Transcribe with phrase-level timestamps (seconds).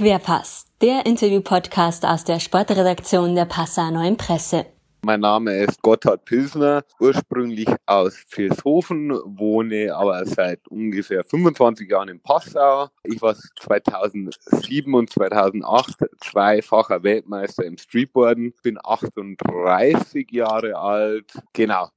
[0.00, 4.64] Querpass, der Interview-Podcast aus der Sportredaktion der Passauer Neuen Presse.
[5.04, 12.18] Mein Name ist Gotthard Pilsner, ursprünglich aus Vilshofen, wohne aber seit ungefähr 25 Jahren in
[12.18, 12.88] Passau.
[13.04, 21.30] Ich war 2007 und 2008 zweifacher Weltmeister im Streetboarden, bin 38 Jahre alt.
[21.52, 21.90] Genau.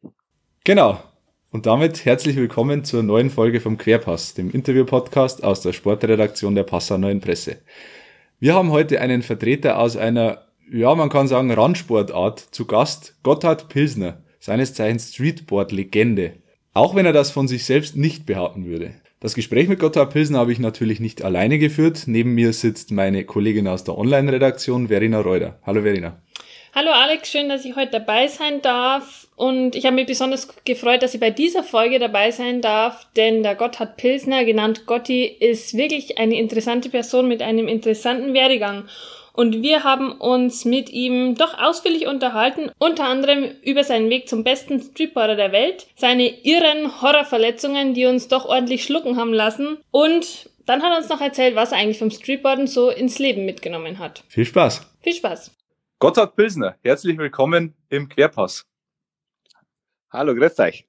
[0.66, 1.00] Genau.
[1.54, 6.64] Und damit herzlich willkommen zur neuen Folge vom Querpass, dem Interview-Podcast aus der Sportredaktion der
[6.64, 7.58] Passauer Neuen Presse.
[8.40, 13.70] Wir haben heute einen Vertreter aus einer, ja, man kann sagen, Randsportart zu Gast, Gotthard
[13.70, 16.38] Pilsner, seines Zeichens Streetboard-Legende.
[16.74, 18.96] Auch wenn er das von sich selbst nicht behaupten würde.
[19.20, 22.06] Das Gespräch mit Gotthard Pilsner habe ich natürlich nicht alleine geführt.
[22.08, 25.60] Neben mir sitzt meine Kollegin aus der Online-Redaktion, Verena Reuter.
[25.64, 26.20] Hallo Verena.
[26.74, 29.23] Hallo Alex, schön, dass ich heute dabei sein darf.
[29.36, 33.44] Und ich habe mich besonders gefreut, dass ich bei dieser Folge dabei sein darf, denn
[33.44, 38.88] der Gotthard Pilsner, genannt Gotti, ist wirklich eine interessante Person mit einem interessanten Werdegang.
[39.34, 44.44] Und wir haben uns mit ihm doch ausführlich unterhalten, unter anderem über seinen Weg zum
[44.44, 50.50] besten Streetboarder der Welt, seine irren Horrorverletzungen, die uns doch ordentlich schlucken haben lassen und
[50.66, 54.00] dann hat er uns noch erzählt, was er eigentlich vom Streetboarden so ins Leben mitgenommen
[54.00, 54.24] hat.
[54.30, 54.88] Viel Spaß.
[55.02, 55.52] Viel Spaß.
[56.00, 58.66] Gotthard Pilsner, herzlich willkommen im Querpass.
[60.14, 60.86] Hallo, grüß euch.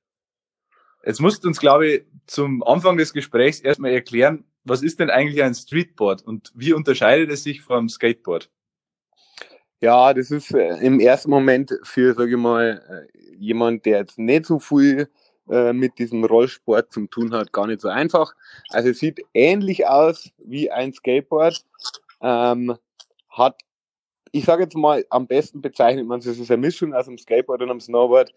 [1.03, 5.09] Jetzt musst du uns, glaube ich, zum Anfang des Gesprächs erstmal erklären, was ist denn
[5.09, 8.51] eigentlich ein Streetboard und wie unterscheidet es sich vom Skateboard?
[9.81, 14.19] Ja, das ist äh, im ersten Moment für, sage ich mal, äh, jemand, der jetzt
[14.19, 15.09] nicht so viel
[15.49, 18.35] äh, mit diesem Rollsport zu tun hat, gar nicht so einfach.
[18.69, 21.65] Also es sieht ähnlich aus wie ein Skateboard,
[22.21, 22.77] ähm,
[23.31, 23.63] hat
[24.33, 27.63] ich sage jetzt mal, am besten bezeichnet man es als eine Mischung aus dem Skateboard
[27.63, 28.35] und dem Snowboard.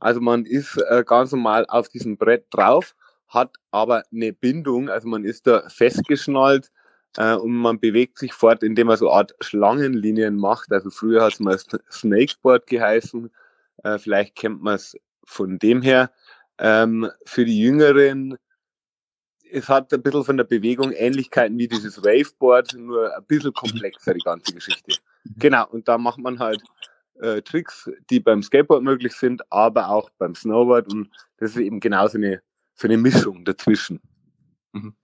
[0.00, 2.94] Also man ist äh, ganz normal auf diesem Brett drauf,
[3.28, 6.70] hat aber eine Bindung, also man ist da festgeschnallt
[7.16, 10.70] äh, und man bewegt sich fort, indem man so eine Art Schlangenlinien macht.
[10.72, 11.58] Also früher hat es mal
[11.90, 13.30] Snakeboard geheißen,
[13.84, 16.10] äh, vielleicht kennt man es von dem her.
[16.58, 18.38] Ähm, für die Jüngeren
[19.50, 24.14] es hat ein bisschen von der Bewegung Ähnlichkeiten wie dieses Waveboard, nur ein bisschen komplexer,
[24.14, 24.96] die ganze Geschichte.
[25.36, 26.62] Genau, und da macht man halt
[27.20, 31.80] äh, Tricks, die beim Skateboard möglich sind, aber auch beim Snowboard und das ist eben
[31.80, 32.42] genau so eine,
[32.74, 34.00] so eine Mischung dazwischen.
[34.72, 34.94] Mhm.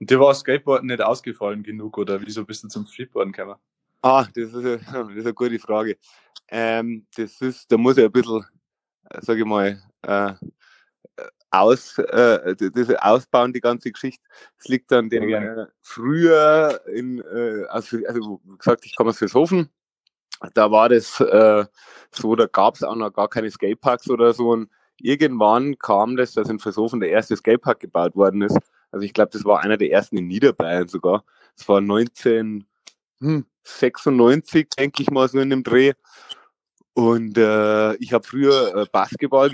[0.00, 3.56] Und dir war Skateboard nicht ausgefallen genug oder wieso bist du zum Streetboarden gekommen?
[4.02, 5.96] Ah, das ist, eine, das ist eine gute Frage.
[6.48, 8.44] Ähm, das ist, da muss ich ein bisschen,
[9.10, 10.32] äh, sage ich mal, äh,
[11.50, 14.24] aus, äh, das ausbauen, die ganze Geschichte.
[14.58, 19.20] Es liegt an dem äh, früher in, äh, also, also wie gesagt, ich komme aus
[19.20, 19.68] Vilshofen.
[20.54, 21.66] Da war das äh,
[22.10, 24.48] so, da gab es auch noch gar keine Skateparks oder so.
[24.50, 24.70] Und
[25.00, 28.58] irgendwann kam das, dass in Vilshofen der erste Skatepark gebaut worden ist.
[28.90, 31.24] Also ich glaube, das war einer der ersten in Niederbayern sogar.
[31.56, 35.92] Das war 1996, denke ich mal, so in dem Dreh.
[36.94, 39.50] Und äh, ich habe früher äh, Basketball,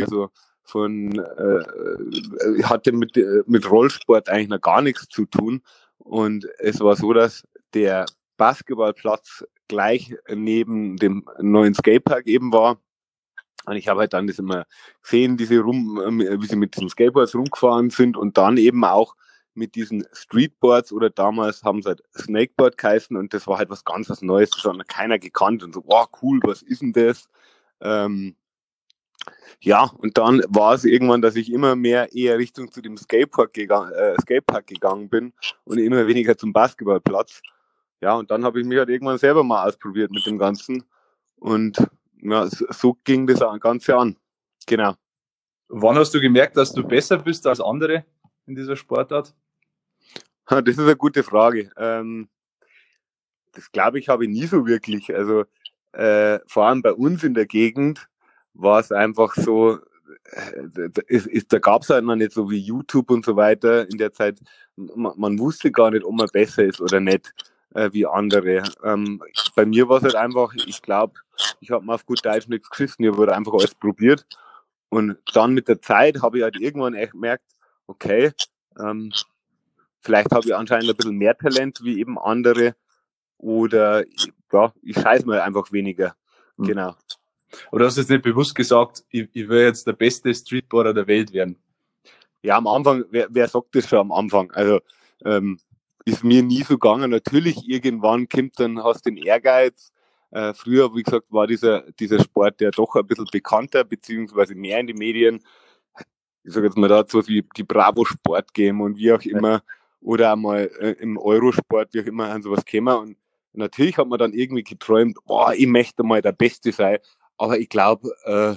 [0.00, 0.30] also
[0.62, 5.62] von äh, hatte mit, äh, mit Rollsport eigentlich noch gar nichts zu tun.
[5.98, 8.06] Und es war so, dass der
[8.36, 12.78] Basketballplatz gleich neben dem neuen Skatepark eben war.
[13.66, 14.66] Und ich habe halt dann das immer
[15.02, 19.14] gesehen, diese rum, äh, wie sie mit diesen Skateboards rumgefahren sind und dann eben auch
[19.54, 23.84] mit diesen Streetboards oder damals haben sie halt Snakeboard geheißen und das war halt was
[23.84, 27.28] ganz was Neues, das hat keiner gekannt und so, wow, cool, was ist denn das?
[27.80, 28.36] Ähm,
[29.60, 33.54] ja, und dann war es irgendwann, dass ich immer mehr eher Richtung zu dem Skatepark
[33.54, 35.32] gegangen, äh, Skatepark gegangen bin
[35.64, 37.40] und immer weniger zum Basketballplatz.
[38.04, 40.84] Ja, und dann habe ich mich halt irgendwann selber mal ausprobiert mit dem Ganzen.
[41.36, 41.78] Und
[42.20, 44.18] ja, so ging das Ganze an.
[44.66, 44.94] Genau.
[45.68, 48.04] Wann hast du gemerkt, dass du besser bist als andere
[48.46, 49.34] in dieser Sportart?
[50.44, 51.70] Das ist eine gute Frage.
[51.78, 52.28] Ähm,
[53.52, 55.14] das glaube ich habe ich nie so wirklich.
[55.14, 55.44] Also
[55.92, 58.06] äh, vor allem bei uns in der Gegend
[58.52, 59.78] war es einfach so,
[60.24, 63.96] äh, ist, da gab es halt noch nicht so wie YouTube und so weiter in
[63.96, 64.40] der Zeit.
[64.76, 67.32] Man, man wusste gar nicht, ob man besser ist oder nicht
[67.74, 68.62] äh, wie andere.
[68.82, 69.22] Ähm,
[69.54, 71.14] bei mir war es halt einfach, ich glaube,
[71.60, 74.26] ich habe mir auf gut Deutsch nichts geschissen, ich habe einfach alles probiert.
[74.88, 77.44] Und dann mit der Zeit habe ich halt irgendwann echt gemerkt,
[77.86, 78.32] okay,
[78.78, 79.12] ähm,
[80.00, 82.74] vielleicht habe ich anscheinend ein bisschen mehr Talent wie eben andere
[83.38, 84.04] oder
[84.52, 86.14] ja, ich scheiß mir einfach weniger.
[86.56, 86.64] Mhm.
[86.64, 86.94] Genau.
[87.70, 91.06] Aber du hast jetzt nicht bewusst gesagt, ich, ich will jetzt der beste Streetboarder der
[91.06, 91.56] Welt werden.
[92.42, 94.50] Ja, am Anfang, wer, wer sagt das schon am Anfang?
[94.52, 94.80] Also,
[95.24, 95.58] ähm,
[96.04, 97.10] ist mir nie so gegangen.
[97.10, 99.92] Natürlich, irgendwann kommt dann, hast du den Ehrgeiz.
[100.30, 104.80] Äh, früher, wie gesagt, war dieser, dieser Sport ja doch ein bisschen bekannter, beziehungsweise mehr
[104.80, 105.44] in den Medien.
[106.42, 109.62] Ich sage jetzt mal dazu wie die Bravo Sport Game und wie auch immer.
[110.04, 112.96] oder einmal äh, im Eurosport, wie auch immer, an sowas käme.
[112.98, 113.16] Und
[113.52, 116.98] natürlich hat man dann irgendwie geträumt, boah, ich möchte mal der Beste sein.
[117.38, 118.54] Aber ich glaube, äh,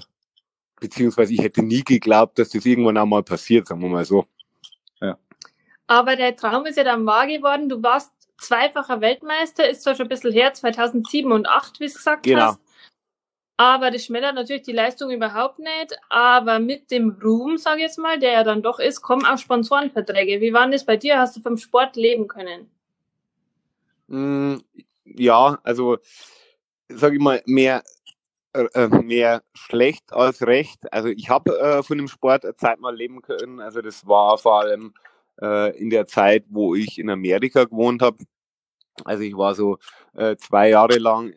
[0.80, 4.26] beziehungsweise ich hätte nie geglaubt, dass das irgendwann einmal passiert, sagen wir mal so.
[5.88, 7.69] Aber der Traum ist ja dann wahr geworden.
[7.69, 11.94] Du warst zweifacher Weltmeister, ist zwar schon ein bisschen her, 2007 und 2008, wie du
[11.94, 12.42] gesagt genau.
[12.42, 12.60] hast.
[13.60, 15.98] Aber das schmälert natürlich die Leistung überhaupt nicht.
[16.10, 19.39] Aber mit dem Ruhm, sage ich jetzt mal, der ja dann doch ist, kommen auch
[19.39, 20.42] Sponsorenverträge.
[20.42, 21.18] Wie waren das bei dir?
[21.18, 22.69] Hast du vom Sport leben können?
[24.07, 24.57] Mm,
[25.06, 25.98] ja, also
[26.88, 27.83] sage ich mal, mehr,
[28.54, 30.94] äh, äh, mehr schlecht als recht.
[30.94, 33.60] Also ich habe äh, von dem Sport eine Zeit mal leben können.
[33.60, 34.94] Also das war vor allem
[35.42, 38.18] äh, in der Zeit, wo ich in Amerika gewohnt habe.
[39.04, 39.78] Also ich war so
[40.16, 41.34] äh, zwei Jahre lang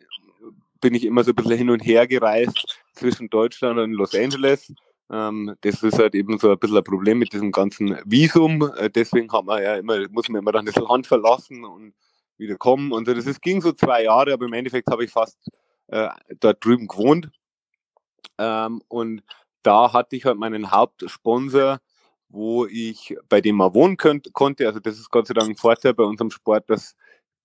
[0.81, 4.73] bin ich immer so ein bisschen hin und her gereist zwischen Deutschland und Los Angeles.
[5.09, 8.71] Ähm, das ist halt eben so ein bisschen ein Problem mit diesem ganzen Visum.
[8.77, 11.93] Äh, deswegen hat man ja immer, muss man immer dann das Land verlassen und
[12.37, 12.91] wieder kommen.
[12.91, 13.13] Und so.
[13.13, 15.37] Das ist, ging so zwei Jahre, aber im Endeffekt habe ich fast
[15.87, 16.09] äh,
[16.39, 17.29] dort drüben gewohnt.
[18.37, 19.21] Ähm, und
[19.63, 21.79] da hatte ich halt meinen Hauptsponsor,
[22.31, 24.67] wo ich, bei dem man wohnen könnt, konnte.
[24.67, 26.95] Also das ist Gott sei Dank ein Vorteil bei unserem Sport, dass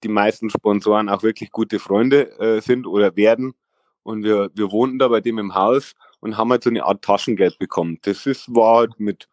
[0.03, 3.55] die meisten Sponsoren auch wirklich gute Freunde äh, sind oder werden.
[4.03, 7.03] Und wir, wir wohnten da bei dem im Haus und haben halt so eine Art
[7.03, 7.99] Taschengeld bekommen.
[8.03, 9.29] Das ist, war halt mit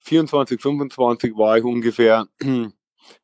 [0.00, 2.26] 24, 25 war ich ungefähr,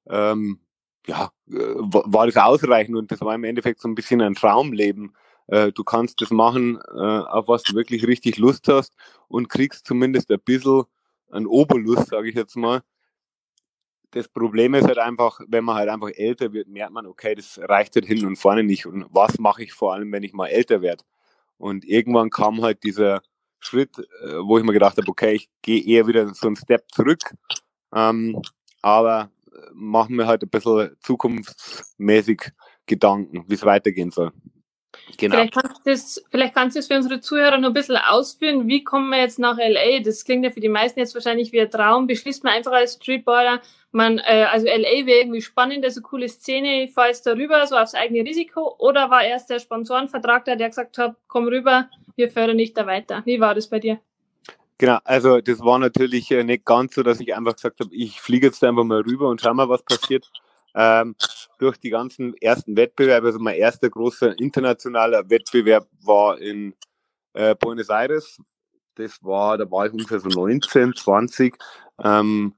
[0.08, 0.60] ähm,
[1.06, 5.14] ja, äh, war das ausreichend und das war im Endeffekt so ein bisschen ein Traumleben.
[5.48, 8.94] Äh, du kannst das machen, äh, auf was du wirklich richtig Lust hast
[9.28, 10.84] und kriegst zumindest ein bisschen
[11.30, 12.82] ein Oberlust, sage ich jetzt mal,
[14.12, 17.58] das Problem ist halt einfach, wenn man halt einfach älter wird, merkt man, okay, das
[17.62, 18.86] reicht halt hin und vorne nicht.
[18.86, 21.04] Und was mache ich vor allem, wenn ich mal älter werde?
[21.58, 23.20] Und irgendwann kam halt dieser
[23.60, 26.84] Schritt, äh, wo ich mir gedacht habe, okay, ich gehe eher wieder so einen Step
[26.92, 27.34] zurück,
[27.94, 28.40] ähm,
[28.82, 32.52] aber äh, machen wir halt ein bisschen zukunftsmäßig
[32.86, 34.32] Gedanken, wie es weitergehen soll.
[35.16, 35.36] Genau.
[35.36, 38.68] Vielleicht kannst, du das, vielleicht kannst du es für unsere Zuhörer noch ein bisschen ausführen.
[38.68, 40.00] Wie kommen wir jetzt nach LA?
[40.04, 42.06] Das klingt ja für die meisten jetzt wahrscheinlich wie ein Traum.
[42.06, 43.60] Beschließt man einfach als Streetballer,
[43.90, 47.76] man, äh, also LA wäre irgendwie spannend, also coole Szene, ich fahre jetzt darüber, so
[47.76, 48.76] aufs eigene Risiko.
[48.78, 52.86] Oder war erst der Sponsorenvertrag da, der gesagt hat, komm rüber, wir fördern dich da
[52.86, 53.22] weiter.
[53.24, 53.98] Wie war das bei dir?
[54.76, 58.20] Genau, also das war natürlich äh, nicht ganz so, dass ich einfach gesagt habe, ich
[58.20, 60.30] fliege jetzt einfach mal rüber und schau mal, was passiert
[60.78, 61.16] ähm,
[61.58, 63.26] durch die ganzen ersten Wettbewerbe.
[63.26, 66.72] Also mein erster großer internationaler Wettbewerb war in
[67.34, 68.38] äh, Buenos Aires.
[68.94, 71.56] Das war, da war ich ungefähr so 19, 20.
[72.02, 72.54] Ähm,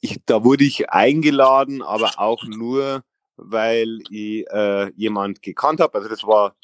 [0.00, 3.02] ich, da wurde ich eingeladen, aber auch nur,
[3.36, 5.98] weil ich äh, jemand gekannt habe.
[5.98, 6.54] Also das war,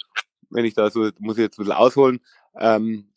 [0.50, 2.20] wenn ich da so, muss ich jetzt ein bisschen ausholen.
[2.56, 3.10] Ähm,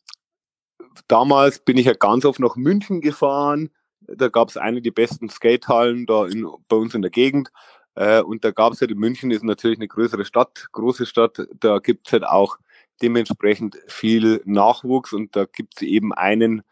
[1.08, 3.70] damals bin ich ja ganz oft nach München gefahren
[4.07, 7.51] da gab es eine der besten Skatehallen da in, bei uns in der Gegend.
[7.95, 11.48] Äh, und da gab es halt in München, ist natürlich eine größere Stadt, große Stadt,
[11.59, 12.57] da gibt es halt auch
[13.01, 16.63] dementsprechend viel Nachwuchs und da gibt es eben einen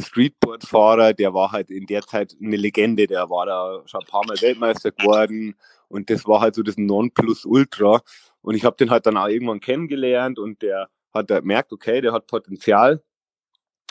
[0.00, 4.24] Streetboard-Fahrer, der war halt in der Zeit eine Legende, der war da schon ein paar
[4.26, 5.56] Mal Weltmeister geworden
[5.88, 8.00] und das war halt so das Nonplusultra.
[8.40, 12.00] Und ich habe den halt dann auch irgendwann kennengelernt und der hat da gemerkt, okay,
[12.00, 13.02] der hat Potenzial.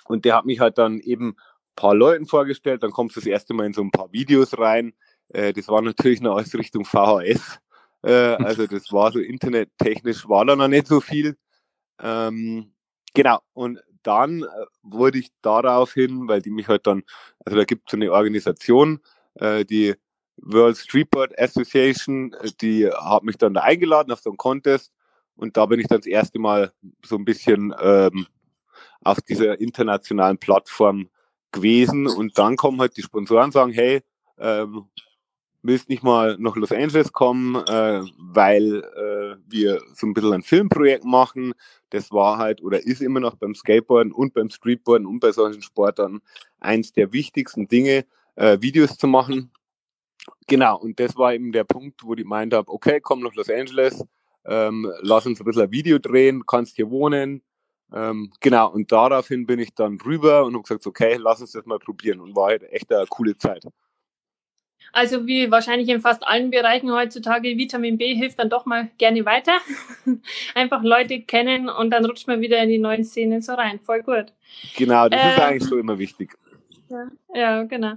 [0.06, 1.36] Und der hat mich halt dann eben
[1.78, 4.94] paar Leuten vorgestellt, dann kommst du das erste Mal in so ein paar Videos rein.
[5.30, 7.60] Äh, das war natürlich noch alles Richtung VHS.
[8.04, 8.12] Äh,
[8.44, 11.38] also das war so internettechnisch war da noch nicht so viel.
[12.02, 12.74] Ähm,
[13.14, 14.48] genau, und dann äh,
[14.84, 17.04] wurde ich daraufhin, weil die mich halt dann,
[17.46, 19.00] also da gibt es so eine Organisation,
[19.36, 19.96] äh, die
[20.38, 24.92] World Streetboard Association, äh, die hat mich dann da eingeladen auf so einen Contest
[25.36, 26.72] und da bin ich dann das erste Mal
[27.06, 28.28] so ein bisschen ähm,
[29.04, 31.10] auf dieser internationalen Plattform
[31.52, 34.02] gewesen und dann kommen halt die Sponsoren und sagen, hey,
[34.38, 34.86] ähm,
[35.64, 40.44] willst nicht mal nach Los Angeles kommen, äh, weil äh, wir so ein bisschen ein
[40.44, 41.54] Filmprojekt machen.
[41.90, 45.62] Das war halt oder ist immer noch beim Skateboarden und beim Streetboarden und bei solchen
[45.62, 46.22] Sportern
[46.60, 49.52] eins der wichtigsten Dinge, äh, Videos zu machen.
[50.48, 53.50] Genau, und das war eben der Punkt, wo ich meint habe, okay, komm nach Los
[53.50, 54.04] Angeles,
[54.46, 57.42] ähm, lass uns ein bisschen ein Video drehen, kannst hier wohnen,
[57.94, 61.66] ähm, genau, und daraufhin bin ich dann rüber und habe gesagt, okay, lass uns das
[61.66, 63.64] mal probieren und war halt echt eine coole Zeit.
[64.94, 69.26] Also wie wahrscheinlich in fast allen Bereichen heutzutage, Vitamin B hilft dann doch mal gerne
[69.26, 69.58] weiter.
[70.56, 73.80] Einfach Leute kennen und dann rutscht man wieder in die neuen Szenen so rein.
[73.80, 74.34] Voll gut.
[74.76, 76.38] Genau, das ähm, ist eigentlich so immer wichtig.
[76.90, 77.94] Ja, ja genau.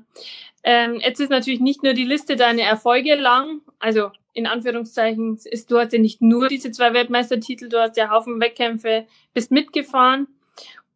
[0.62, 5.70] Ähm, jetzt ist natürlich nicht nur die Liste deiner Erfolge lang, also in Anführungszeichen, ist,
[5.70, 10.28] du hast ja nicht nur diese zwei Weltmeistertitel, du hast ja Haufen Wettkämpfe, bist mitgefahren.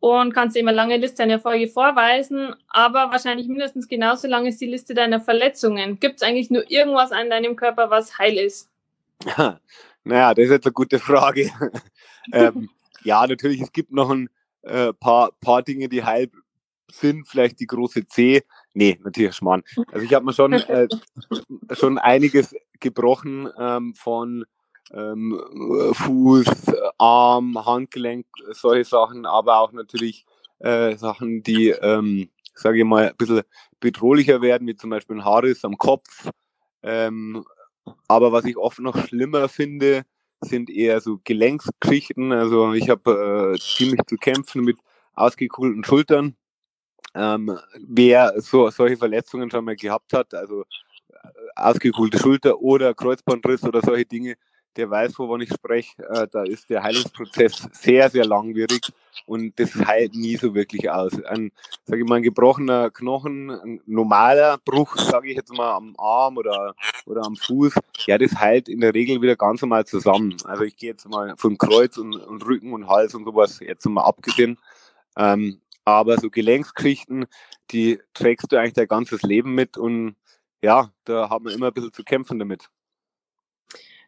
[0.01, 4.67] und kannst immer lange Liste einer Erfolge vorweisen, aber wahrscheinlich mindestens genauso lang ist die
[4.67, 5.99] Liste deiner Verletzungen.
[5.99, 8.71] Gibt es eigentlich nur irgendwas an deinem Körper, was heil ist?
[10.05, 11.51] naja, das ist jetzt eine gute Frage.
[12.33, 12.69] ähm,
[13.03, 14.29] ja, natürlich, es gibt noch ein
[14.63, 16.31] äh, paar, paar Dinge, die heil
[16.91, 18.43] sind, vielleicht die große C.
[18.73, 19.63] Nee, natürlich Schmarrn.
[19.93, 20.89] Also ich habe mir schon, äh,
[21.73, 24.45] schon einiges gebrochen ähm, von
[24.93, 25.41] ähm,
[25.93, 26.47] Fuß,
[26.99, 30.27] Arm, Handgelenk, solche Sachen, aber auch natürlich
[30.59, 33.43] äh, Sachen, die, ähm, sage ich mal, ein bisschen
[33.81, 36.29] bedrohlicher werden, wie zum Beispiel ein Haarriss am Kopf.
[36.83, 37.45] Ähm,
[38.09, 40.05] aber was ich oft noch schlimmer finde,
[40.41, 42.33] sind eher so Gelenksgeschichten.
[42.33, 44.79] Also ich habe äh, ziemlich zu kämpfen mit
[45.15, 46.37] ausgekugelten Schultern.
[47.15, 53.63] Ähm, wer so solche Verletzungen schon mal gehabt hat, also äh, ausgekugelte Schulter oder Kreuzbandriss
[53.65, 54.37] oder solche Dinge,
[54.77, 56.03] der weiß, wovon ich spreche.
[56.09, 58.81] Äh, da ist der Heilungsprozess sehr, sehr langwierig
[59.27, 61.13] und das heilt nie so wirklich aus.
[61.25, 61.53] Ein,
[61.85, 66.37] sage ich mal, ein gebrochener Knochen, ein normaler Bruch, sage ich jetzt mal, am Arm
[66.37, 66.75] oder,
[67.07, 67.75] oder am Fuß,
[68.07, 70.37] ja, das heilt in der Regel wieder ganz normal zusammen.
[70.45, 73.87] Also ich gehe jetzt mal von Kreuz und, und Rücken und Hals und sowas jetzt
[73.87, 74.59] mal abgesehen.
[75.17, 77.27] Ähm, aber so Gelenksgeschichten,
[77.71, 80.17] die trägst du eigentlich dein ganzes Leben mit und
[80.63, 82.71] ja, da hat man immer ein bisschen zu kämpfen damit.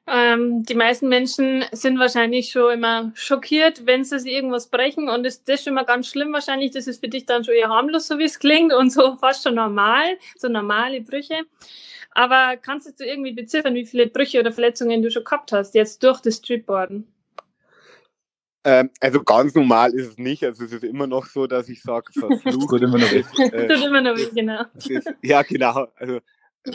[0.09, 5.25] Ähm, die meisten Menschen sind wahrscheinlich schon immer schockiert, wenn sie sich irgendwas brechen und
[5.25, 6.71] ist das schon mal ganz schlimm wahrscheinlich.
[6.71, 9.43] Das ist für dich dann schon eher harmlos, so wie es klingt und so fast
[9.43, 11.43] schon normal, so normale Brüche.
[12.13, 16.03] Aber kannst du irgendwie beziffern, wie viele Brüche oder Verletzungen du schon gehabt hast, jetzt
[16.05, 17.07] durch das Streetboarden?
[18.67, 20.43] Ähm, also ganz normal ist es nicht.
[20.43, 22.69] Also es ist immer noch so, dass ich sage, verflucht.
[22.69, 23.23] Tut immer noch weh.
[23.39, 24.63] Äh, Tut immer noch weh, genau.
[24.75, 25.87] Ist, ja, genau.
[25.95, 26.19] Also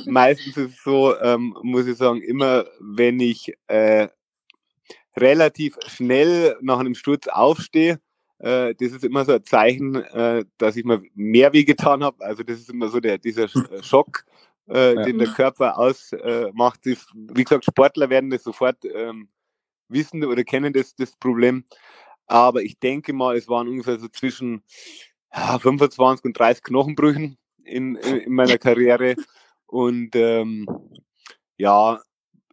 [0.05, 4.07] meistens ist es so, ähm, muss ich sagen, immer wenn ich äh,
[5.17, 7.99] relativ schnell nach einem Sturz aufstehe,
[8.39, 12.23] äh, das ist immer so ein Zeichen, äh, dass ich mir mehr weh getan habe.
[12.23, 14.23] Also das ist immer so der, dieser äh, Schock,
[14.69, 15.03] äh, ja.
[15.03, 16.87] den der Körper ausmacht.
[16.87, 19.27] Äh, wie gesagt, Sportler werden das sofort ähm,
[19.91, 21.65] wissen oder kennen das, das Problem.
[22.27, 24.63] Aber ich denke mal, es waren ungefähr so zwischen
[25.33, 29.15] ja, 25 und 30 Knochenbrüchen in, in, in meiner Karriere
[29.65, 30.67] und ähm,
[31.57, 31.99] ja,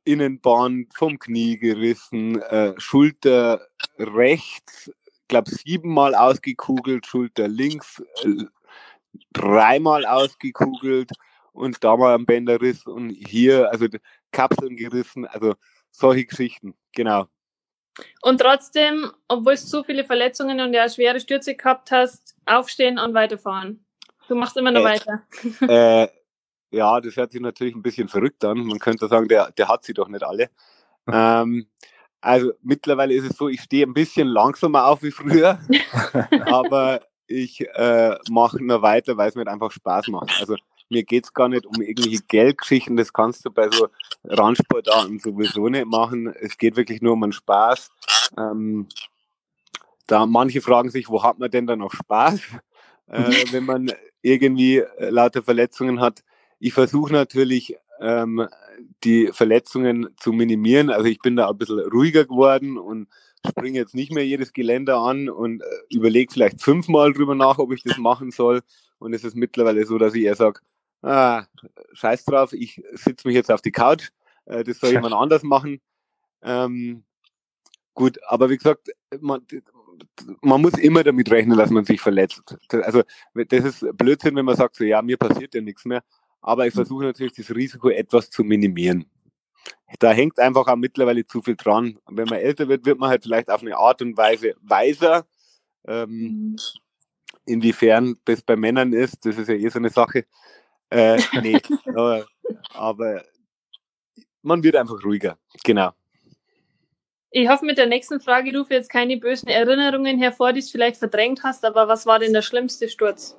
[0.04, 3.66] Innenband vom Knie gerissen, äh, Schulter
[3.98, 4.90] rechts,
[5.28, 8.44] glaube siebenmal ausgekugelt, Schulter links äh,
[9.32, 11.10] dreimal ausgekugelt
[11.52, 13.86] und da mal ein Bänderriss und hier, also
[14.32, 15.54] Kapseln gerissen, also
[15.90, 17.26] solche Geschichten, genau.
[18.22, 23.14] Und trotzdem, obwohl du so viele Verletzungen und ja schwere Stürze gehabt hast, aufstehen und
[23.14, 23.84] weiterfahren.
[24.28, 25.22] Du machst immer noch äh, weiter.
[25.62, 26.08] Äh,
[26.76, 28.58] ja, das hört sich natürlich ein bisschen verrückt an.
[28.58, 30.50] Man könnte sagen, der, der hat sie doch nicht alle.
[31.10, 31.66] ähm,
[32.20, 35.60] also mittlerweile ist es so, ich stehe ein bisschen langsamer auf wie früher,
[36.46, 40.32] aber ich äh, mache nur weiter, weil es mir einfach Spaß macht.
[40.40, 40.56] Also
[40.90, 43.88] mir geht es gar nicht um irgendwelche Geldgeschichten, das kannst du bei so
[44.24, 46.32] Randsportarten sowieso nicht machen.
[46.40, 47.90] Es geht wirklich nur um den Spaß.
[48.36, 48.88] Ähm,
[50.06, 52.40] da manche fragen sich, wo hat man denn da noch Spaß,
[53.08, 53.92] äh, wenn man
[54.22, 56.24] irgendwie äh, lauter Verletzungen hat.
[56.58, 58.48] Ich versuche natürlich, ähm,
[59.04, 60.90] die Verletzungen zu minimieren.
[60.90, 63.08] Also ich bin da ein bisschen ruhiger geworden und
[63.46, 67.72] springe jetzt nicht mehr jedes Geländer an und äh, überlege vielleicht fünfmal drüber nach, ob
[67.72, 68.62] ich das machen soll.
[68.98, 70.60] Und es ist mittlerweile so, dass ich eher sage,
[71.02, 71.44] ah,
[71.92, 74.10] scheiß drauf, ich sitze mich jetzt auf die Couch,
[74.46, 75.80] äh, das soll jemand anders machen.
[76.42, 77.04] Ähm,
[77.94, 78.90] gut, aber wie gesagt,
[79.20, 79.44] man,
[80.42, 82.56] man muss immer damit rechnen, dass man sich verletzt.
[82.70, 83.02] Also
[83.34, 86.02] das ist Blödsinn, wenn man sagt, so ja, mir passiert ja nichts mehr
[86.40, 89.06] aber ich versuche natürlich das Risiko etwas zu minimieren.
[89.98, 91.98] Da hängt einfach auch mittlerweile zu viel dran.
[92.04, 95.26] Und wenn man älter wird, wird man halt vielleicht auf eine Art und Weise weiser.
[95.86, 96.56] Ähm, mhm.
[97.44, 100.24] Inwiefern das bei Männern ist, das ist ja eh so eine Sache.
[100.90, 101.60] Äh, nee,
[101.94, 102.26] aber,
[102.74, 103.24] aber
[104.42, 105.38] man wird einfach ruhiger.
[105.64, 105.92] Genau.
[107.30, 110.96] Ich hoffe, mit der nächsten Frage rufe jetzt keine bösen Erinnerungen hervor, die du vielleicht
[110.96, 113.36] verdrängt hast, aber was war denn der schlimmste Sturz?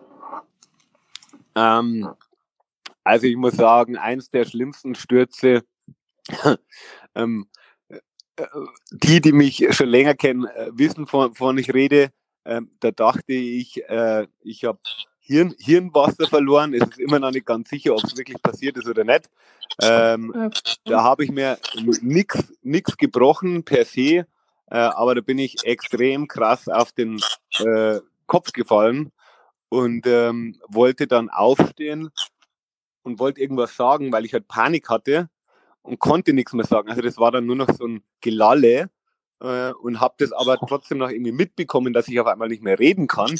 [1.56, 2.08] Ähm,
[3.04, 5.64] also ich muss sagen, eins der schlimmsten Stürze,
[7.16, 7.48] ähm,
[7.88, 8.00] äh,
[8.92, 12.12] die, die mich schon länger kennen, äh, wissen, wovon ich rede.
[12.46, 14.80] Ähm, da dachte ich, äh, ich habe
[15.30, 16.74] Hirn, Hirnwasser verloren.
[16.74, 19.30] Es ist immer noch nicht ganz sicher, ob es wirklich passiert ist oder nicht.
[19.80, 20.52] Ähm,
[20.86, 21.60] da habe ich mir
[22.02, 24.26] nichts gebrochen per se, äh,
[24.72, 27.22] aber da bin ich extrem krass auf den
[27.60, 29.12] äh, Kopf gefallen
[29.70, 32.10] und ähm, wollte dann aufstehen
[33.04, 35.30] und wollte irgendwas sagen, weil ich halt Panik hatte
[35.84, 36.90] und konnte nichts mehr sagen.
[36.90, 38.90] Also das war dann nur noch so ein Gelalle
[39.42, 42.80] äh, und habe das aber trotzdem noch irgendwie mitbekommen, dass ich auf einmal nicht mehr
[42.80, 43.40] reden kann.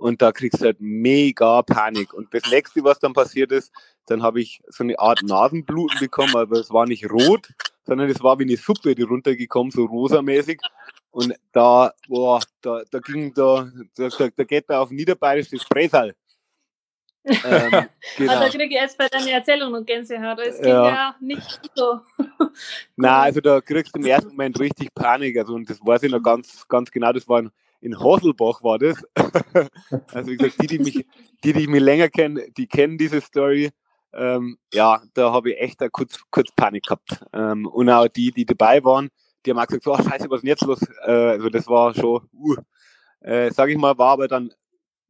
[0.00, 2.14] Und da kriegst du halt mega Panik.
[2.14, 3.70] Und das nächste, was dann passiert ist,
[4.06, 7.48] dann habe ich so eine Art Nasenbluten bekommen, aber es war nicht rot,
[7.84, 10.58] sondern es war wie eine Suppe, die runtergekommen, so rosamäßig.
[11.10, 16.14] Und da, boah, da, da ging da, da, da geht da auf Niederbayerisch das Bresal.
[17.24, 17.34] ähm,
[18.16, 18.32] genau.
[18.32, 20.38] Also kriege ich jetzt bei deiner Erzählung noch Gänsehaut.
[20.38, 20.88] Es ging ja.
[20.88, 22.00] ja nicht so.
[22.96, 25.36] Nein, also da kriegst du im ersten Moment richtig Panik.
[25.36, 27.12] Also, und das weiß ich noch ganz, ganz genau.
[27.12, 27.42] Das war
[27.80, 29.02] in, Hosselbach war das.
[30.12, 31.06] also wie gesagt, die, die mich,
[31.44, 33.70] die, die mich länger kennen, die kennen diese Story.
[34.12, 37.24] Ähm, ja, da habe ich echt kurz, kurz Panik gehabt.
[37.32, 39.08] Ähm, und auch die, die dabei waren,
[39.44, 40.80] die haben auch gesagt, so, oh, scheiße, was ist denn jetzt los?
[41.04, 42.56] Äh, also das war schon, uh,
[43.20, 44.52] äh, sage ich mal, war aber dann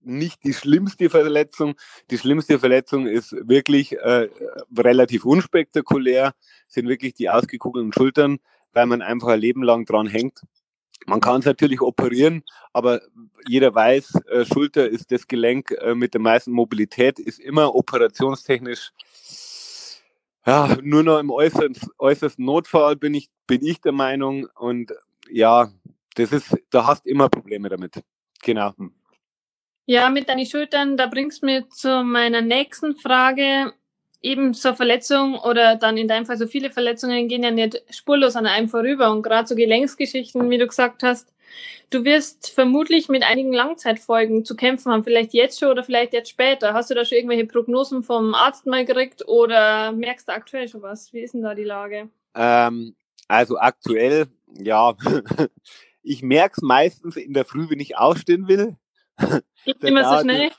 [0.03, 1.75] nicht die schlimmste Verletzung.
[2.11, 4.29] Die schlimmste Verletzung ist wirklich äh,
[4.77, 6.33] relativ unspektakulär,
[6.69, 8.39] sind wirklich die ausgekugelten Schultern,
[8.73, 10.41] weil man einfach ein Leben lang dran hängt.
[11.07, 12.43] Man kann es natürlich operieren,
[12.73, 13.01] aber
[13.47, 18.93] jeder weiß, äh, Schulter ist das Gelenk äh, mit der meisten Mobilität, ist immer operationstechnisch
[20.47, 24.49] ja, nur noch im äußersten, äußersten Notfall bin ich, bin ich der Meinung.
[24.57, 24.93] Und
[25.29, 25.71] ja,
[26.15, 28.03] das ist, da hast immer Probleme damit.
[28.43, 28.73] Genau.
[29.87, 33.75] Ja, mit deinen Schultern, da bringst du mir zu meiner nächsten Frage.
[34.23, 38.37] Eben so Verletzungen oder dann in deinem Fall so viele Verletzungen gehen ja nicht spurlos
[38.37, 39.11] an einem vorüber.
[39.11, 41.33] Und gerade so Gelenksgeschichten, wie du gesagt hast,
[41.91, 46.31] du wirst vermutlich mit einigen Langzeitfolgen zu kämpfen haben, vielleicht jetzt schon oder vielleicht jetzt
[46.31, 46.73] später.
[46.73, 50.83] Hast du da schon irgendwelche Prognosen vom Arzt mal gekriegt oder merkst du aktuell schon
[50.83, 51.13] was?
[51.13, 52.09] Wie ist denn da die Lage?
[52.35, 52.95] Ähm,
[53.29, 54.27] also aktuell,
[54.59, 54.95] ja,
[56.03, 58.77] ich merke es meistens in der Früh, wenn ich aufstehen will.
[59.65, 60.51] Geht immer so schnell.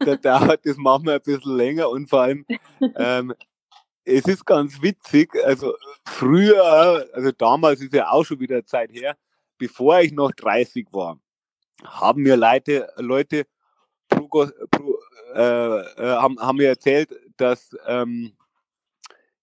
[0.00, 2.46] Da dauert das manchmal ein bisschen länger und vor allem,
[2.96, 3.34] ähm,
[4.04, 9.16] es ist ganz witzig, also früher, also damals ist ja auch schon wieder Zeit her,
[9.58, 11.18] bevor ich noch 30 war,
[11.84, 13.46] haben mir Leute, Leute
[14.08, 14.98] pro, pro,
[15.34, 18.36] äh, äh, haben, haben mir erzählt, dass ähm,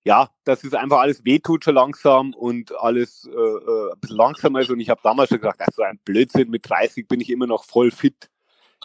[0.06, 4.62] ja, dass es einfach alles wehtut schon langsam und alles äh, äh ein bisschen langsamer
[4.62, 4.70] ist.
[4.70, 7.30] Und ich habe damals schon gesagt, das ist so ein Blödsinn, mit 30 bin ich
[7.30, 8.30] immer noch voll fit.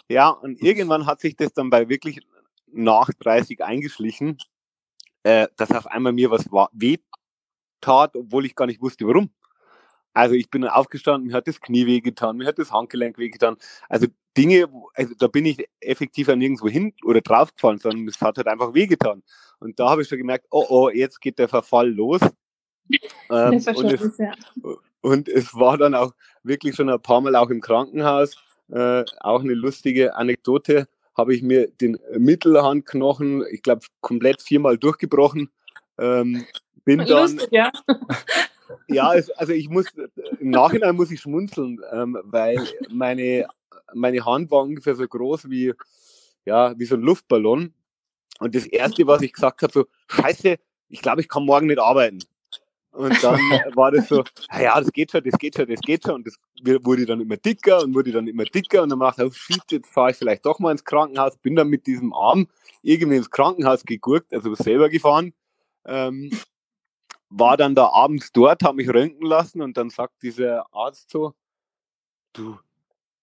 [0.09, 2.19] Ja, und irgendwann hat sich das dann bei wirklich
[2.71, 4.37] nach 30 eingeschlichen,
[5.23, 6.97] äh, dass auf einmal mir was weh
[7.79, 9.29] tat, obwohl ich gar nicht wusste, warum.
[10.13, 13.57] Also ich bin aufgestanden, mir hat das Knie wehgetan, mir hat das Handgelenk wehgetan.
[13.87, 18.47] Also Dinge, also da bin ich effektiv nirgendwo hin oder draufgefallen, sondern es hat halt
[18.47, 19.21] einfach wehgetan.
[19.59, 22.21] Und da habe ich schon gemerkt, oh oh, jetzt geht der Verfall los.
[23.29, 24.33] ähm, und, es, ja.
[25.01, 28.35] und es war dann auch wirklich schon ein paar Mal auch im Krankenhaus
[28.71, 35.49] äh, auch eine lustige Anekdote, habe ich mir den Mittelhandknochen, ich glaube, komplett viermal durchgebrochen.
[35.97, 36.45] Ähm,
[36.85, 37.71] bin dann, Lustig, ja.
[38.87, 39.87] ja, es, also ich muss,
[40.39, 43.47] im Nachhinein muss ich schmunzeln, ähm, weil meine,
[43.93, 45.73] meine Hand war ungefähr so groß wie,
[46.45, 47.73] ja, wie so ein Luftballon.
[48.39, 50.55] Und das erste, was ich gesagt habe, so, scheiße,
[50.87, 52.19] ich glaube, ich kann morgen nicht arbeiten.
[52.99, 53.39] Und dann
[53.75, 54.25] war das so,
[54.59, 56.15] ja, das geht schon, das geht schon, das geht schon.
[56.15, 56.37] Und das
[56.83, 58.83] wurde dann immer dicker und wurde dann immer dicker.
[58.83, 61.37] Und dann dachte ich, oh shit, jetzt fahre ich vielleicht doch mal ins Krankenhaus.
[61.37, 62.49] Bin dann mit diesem Arm
[62.81, 65.31] irgendwie ins Krankenhaus gegurkt, also selber gefahren.
[65.85, 66.29] Ähm,
[67.29, 71.33] war dann da abends dort, habe mich röntgen lassen und dann sagt dieser Arzt so,
[72.33, 72.59] du,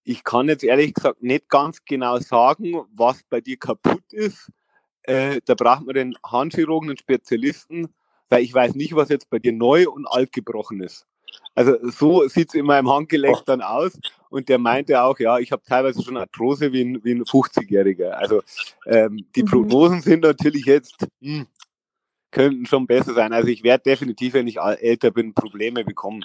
[0.05, 4.51] ich kann jetzt ehrlich gesagt nicht ganz genau sagen, was bei dir kaputt ist.
[5.03, 7.93] Äh, da braucht man den Handchirurgen, den Spezialisten
[8.29, 11.07] weil ich weiß nicht, was jetzt bei dir neu und alt gebrochen ist.
[11.55, 13.99] Also so sieht es in meinem Handgelenk dann aus.
[14.29, 18.11] Und der meinte auch, ja, ich habe teilweise schon Arthrose wie ein, wie ein 50-Jähriger.
[18.11, 18.43] Also
[18.87, 19.47] ähm, die mhm.
[19.47, 21.47] Prognosen sind natürlich jetzt, hm,
[22.31, 23.33] könnten schon besser sein.
[23.33, 26.25] Also ich werde definitiv, wenn ich älter bin, Probleme bekommen.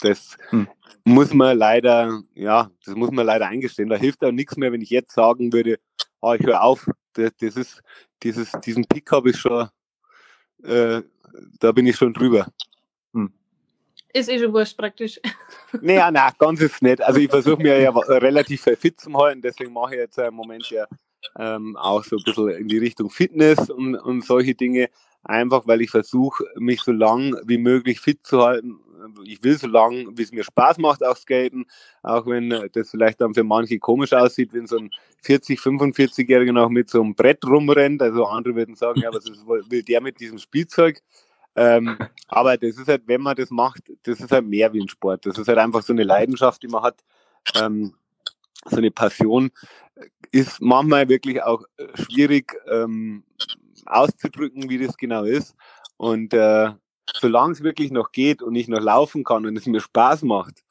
[0.00, 0.66] Das hm.
[1.04, 3.90] muss man leider, ja, das muss man leider eingestehen.
[3.90, 5.78] Da hilft auch nichts mehr, wenn ich jetzt sagen würde,
[6.22, 6.88] oh, ich höre auf.
[7.12, 7.82] Das, das ist,
[8.22, 9.68] dieses, diesen Pick habe ich schon
[10.64, 11.02] äh,
[11.58, 12.46] da bin ich schon drüber.
[13.12, 13.32] Hm.
[14.12, 15.20] Ist eh schon wurscht praktisch.
[15.80, 17.00] Naja, nein, ganz ist nicht.
[17.00, 20.68] Also ich versuche mir ja relativ fit zu halten, deswegen mache ich jetzt im Moment
[20.68, 20.84] ja
[21.38, 24.88] ähm, auch so ein bisschen in die Richtung Fitness und, und solche Dinge.
[25.22, 28.80] Einfach weil ich versuche, mich so lang wie möglich fit zu halten.
[29.24, 31.66] Ich will so lang, wie es mir Spaß macht, auch skaten.
[32.02, 34.90] Auch wenn das vielleicht dann für manche komisch aussieht, wenn so ein
[35.22, 38.02] 40, 45-Jähriger noch mit so einem Brett rumrennt.
[38.02, 41.00] Also andere würden sagen, ja, was ist, will der mit diesem Spielzeug?
[41.56, 44.88] Ähm, aber das ist halt, wenn man das macht, das ist halt mehr wie ein
[44.88, 45.26] Sport.
[45.26, 47.02] Das ist halt einfach so eine Leidenschaft, die man hat.
[47.54, 47.94] Ähm,
[48.66, 49.50] so eine Passion
[50.32, 53.24] ist manchmal wirklich auch äh, schwierig ähm,
[53.86, 55.54] auszudrücken, wie das genau ist.
[55.96, 56.70] Und äh,
[57.14, 60.64] solange es wirklich noch geht und ich noch laufen kann und es mir Spaß macht,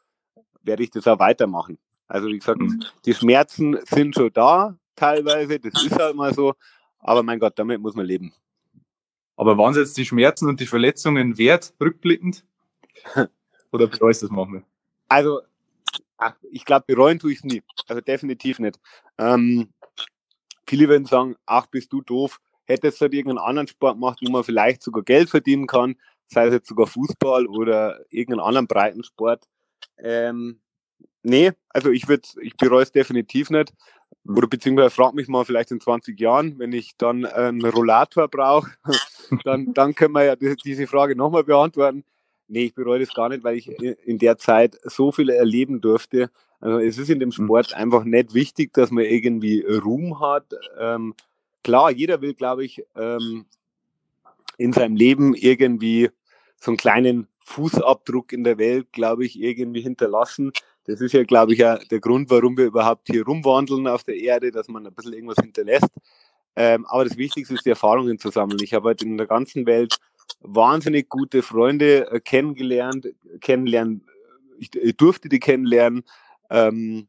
[0.62, 1.78] werde ich das auch weitermachen.
[2.08, 2.84] Also wie gesagt, mhm.
[3.06, 6.56] die Schmerzen sind schon da teilweise, das ist halt mal so,
[6.99, 8.34] aber mein Gott, damit muss man leben.
[9.38, 12.43] Aber waren es jetzt die Schmerzen und die Verletzungen wert, rückblickend?
[13.71, 14.63] Oder bereust du das manchmal?
[15.08, 15.41] Also,
[16.17, 17.63] ach, ich glaube, bereuen tue ich es nie.
[17.88, 18.80] Also definitiv nicht.
[19.17, 19.69] Ähm,
[20.67, 24.30] viele würden sagen, ach, bist du doof, hättest du halt irgendeinen anderen Sport gemacht, wo
[24.30, 25.95] man vielleicht sogar Geld verdienen kann,
[26.30, 29.48] sei es jetzt sogar Fußball oder irgendeinen anderen breiten Sport.
[29.98, 30.60] Ähm,
[31.24, 33.74] nee, also ich würde, ich bereue es definitiv nicht.
[34.28, 38.72] Oder beziehungsweise frag mich mal vielleicht in 20 Jahren, wenn ich dann einen Rollator brauche,
[39.44, 42.04] dann, dann können wir ja diese Frage nochmal beantworten.
[42.48, 46.32] Nee, ich bereue das gar nicht, weil ich in der Zeit so viel erleben durfte.
[46.60, 47.46] Also es ist in dem hm.
[47.46, 50.46] Sport einfach nicht wichtig, dass man irgendwie Ruhm hat.
[50.78, 51.13] Ähm,
[51.63, 53.46] klar, jeder will, glaube ich, ähm,
[54.58, 56.10] in seinem Leben irgendwie
[56.60, 60.52] so einen kleinen Fußabdruck in der Welt, glaube ich, irgendwie hinterlassen.
[60.86, 64.17] Das ist ja, glaube ich, ja der Grund, warum wir überhaupt hier rumwandeln auf der
[64.17, 65.89] Erde, dass man ein bisschen irgendwas hinterlässt.
[66.56, 68.60] Ähm, aber das Wichtigste ist, die Erfahrungen zu sammeln.
[68.62, 69.98] Ich habe halt in der ganzen Welt
[70.41, 73.08] wahnsinnig gute Freunde äh, kennengelernt,
[73.41, 74.06] kennenlernen.
[74.58, 76.04] Ich, ich, durfte die kennenlernen,
[76.50, 77.08] ähm,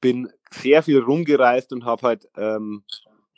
[0.00, 2.82] bin sehr viel rumgereist und habe halt ähm,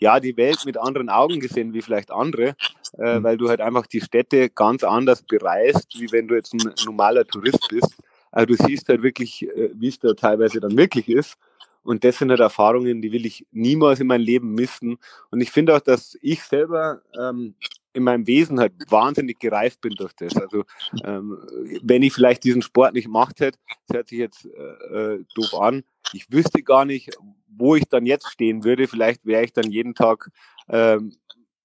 [0.02, 2.54] ja die Welt mit anderen Augen gesehen wie vielleicht andere,
[2.98, 3.22] äh, mhm.
[3.22, 7.24] weil du halt einfach die Städte ganz anders bereist, wie wenn du jetzt ein normaler
[7.24, 7.96] Tourist bist.
[8.30, 11.36] Also du siehst halt wirklich, äh, wie es da teilweise dann wirklich ist.
[11.84, 14.98] Und das sind halt Erfahrungen, die will ich niemals in meinem Leben missen.
[15.30, 17.54] Und ich finde auch, dass ich selber ähm,
[17.94, 20.36] in meinem Wesen halt wahnsinnig gereift bin durch das.
[20.36, 20.64] Also
[21.04, 21.38] ähm,
[21.82, 25.54] wenn ich vielleicht diesen Sport nicht gemacht hätte, das hört sich jetzt äh, äh, doof
[25.60, 27.16] an, ich wüsste gar nicht,
[27.48, 28.88] wo ich dann jetzt stehen würde.
[28.88, 30.30] Vielleicht wäre ich dann jeden Tag
[30.68, 31.12] ähm,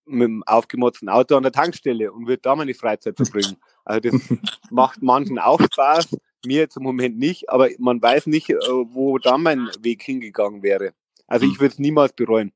[0.05, 3.57] mit dem aufgemotzten Auto an der Tankstelle und würde da meine Freizeit verbringen.
[3.83, 4.21] Also das
[4.69, 9.37] macht manchen auch Spaß, mir im Moment nicht, aber man weiß nicht, äh, wo da
[9.37, 10.93] mein Weg hingegangen wäre.
[11.27, 11.59] Also ich hm.
[11.59, 12.51] würde es niemals bereuen.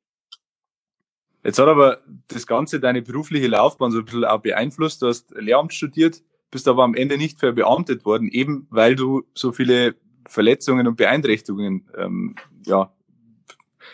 [1.44, 5.02] Jetzt hat aber das Ganze deine berufliche Laufbahn so ein bisschen auch beeinflusst.
[5.02, 9.52] Du hast Lehramt studiert, bist aber am Ende nicht verbeamtet worden, eben weil du so
[9.52, 9.96] viele
[10.28, 12.94] Verletzungen und Beeinträchtigungen ähm, ja,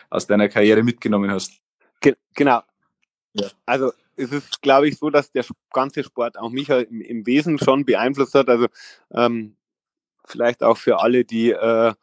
[0.09, 1.61] aus deiner Karriere mitgenommen hast.
[2.01, 2.61] Ge genau.
[3.33, 3.47] Ja.
[3.65, 7.25] Also es ist, glaube ich, so, dass der ganze Sport auch mich halt im, im
[7.25, 8.49] Wesen schon beeinflusst hat.
[8.49, 8.67] Also
[9.11, 9.55] ähm,
[10.25, 11.93] vielleicht auch für alle, die äh,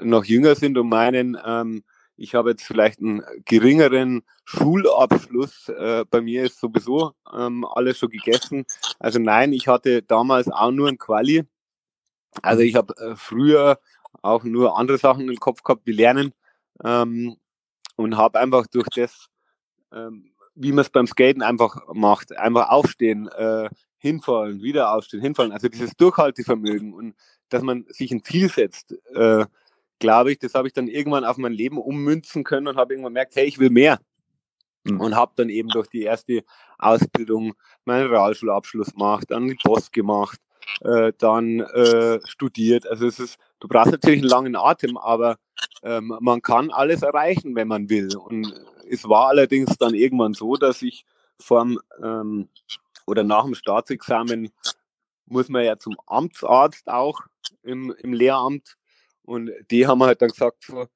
[0.00, 1.84] noch jünger sind und meinen, ähm,
[2.16, 5.68] ich habe jetzt vielleicht einen geringeren Schulabschluss.
[5.68, 8.64] Äh, bei mir ist sowieso ähm, alles schon gegessen.
[8.98, 11.44] Also nein, ich hatte damals auch nur ein Quali.
[12.42, 13.78] Also ich habe äh, früher
[14.22, 16.32] auch nur andere Sachen im Kopf gehabt wie Lernen
[16.84, 17.36] ähm,
[17.96, 19.28] und habe einfach durch das,
[19.92, 25.52] ähm, wie man es beim Skaten einfach macht, einfach aufstehen, äh, hinfallen, wieder aufstehen, hinfallen.
[25.52, 27.14] Also dieses Durchhaltevermögen und
[27.48, 28.92] dass man sich ein Ziel setzt.
[29.14, 29.46] Äh,
[29.98, 33.12] glaube ich, das habe ich dann irgendwann auf mein Leben ummünzen können und habe irgendwann
[33.12, 34.00] gemerkt, hey, ich will mehr.
[34.84, 35.00] Mhm.
[35.00, 36.42] Und habe dann eben durch die erste
[36.78, 40.40] Ausbildung meinen Realschulabschluss gemacht, dann die Post gemacht,
[40.80, 42.86] äh, dann äh, studiert.
[42.86, 45.36] Also es ist, du brauchst natürlich einen langen Atem, aber
[45.82, 48.16] ähm, man kann alles erreichen, wenn man will.
[48.16, 48.52] Und
[48.88, 51.04] es war allerdings dann irgendwann so, dass ich
[51.38, 52.48] vorm ähm,
[53.06, 54.50] oder nach dem Staatsexamen
[55.26, 57.20] muss man ja zum Amtsarzt auch
[57.62, 58.76] im, im Lehramt
[59.24, 60.86] und die haben halt dann gesagt, so,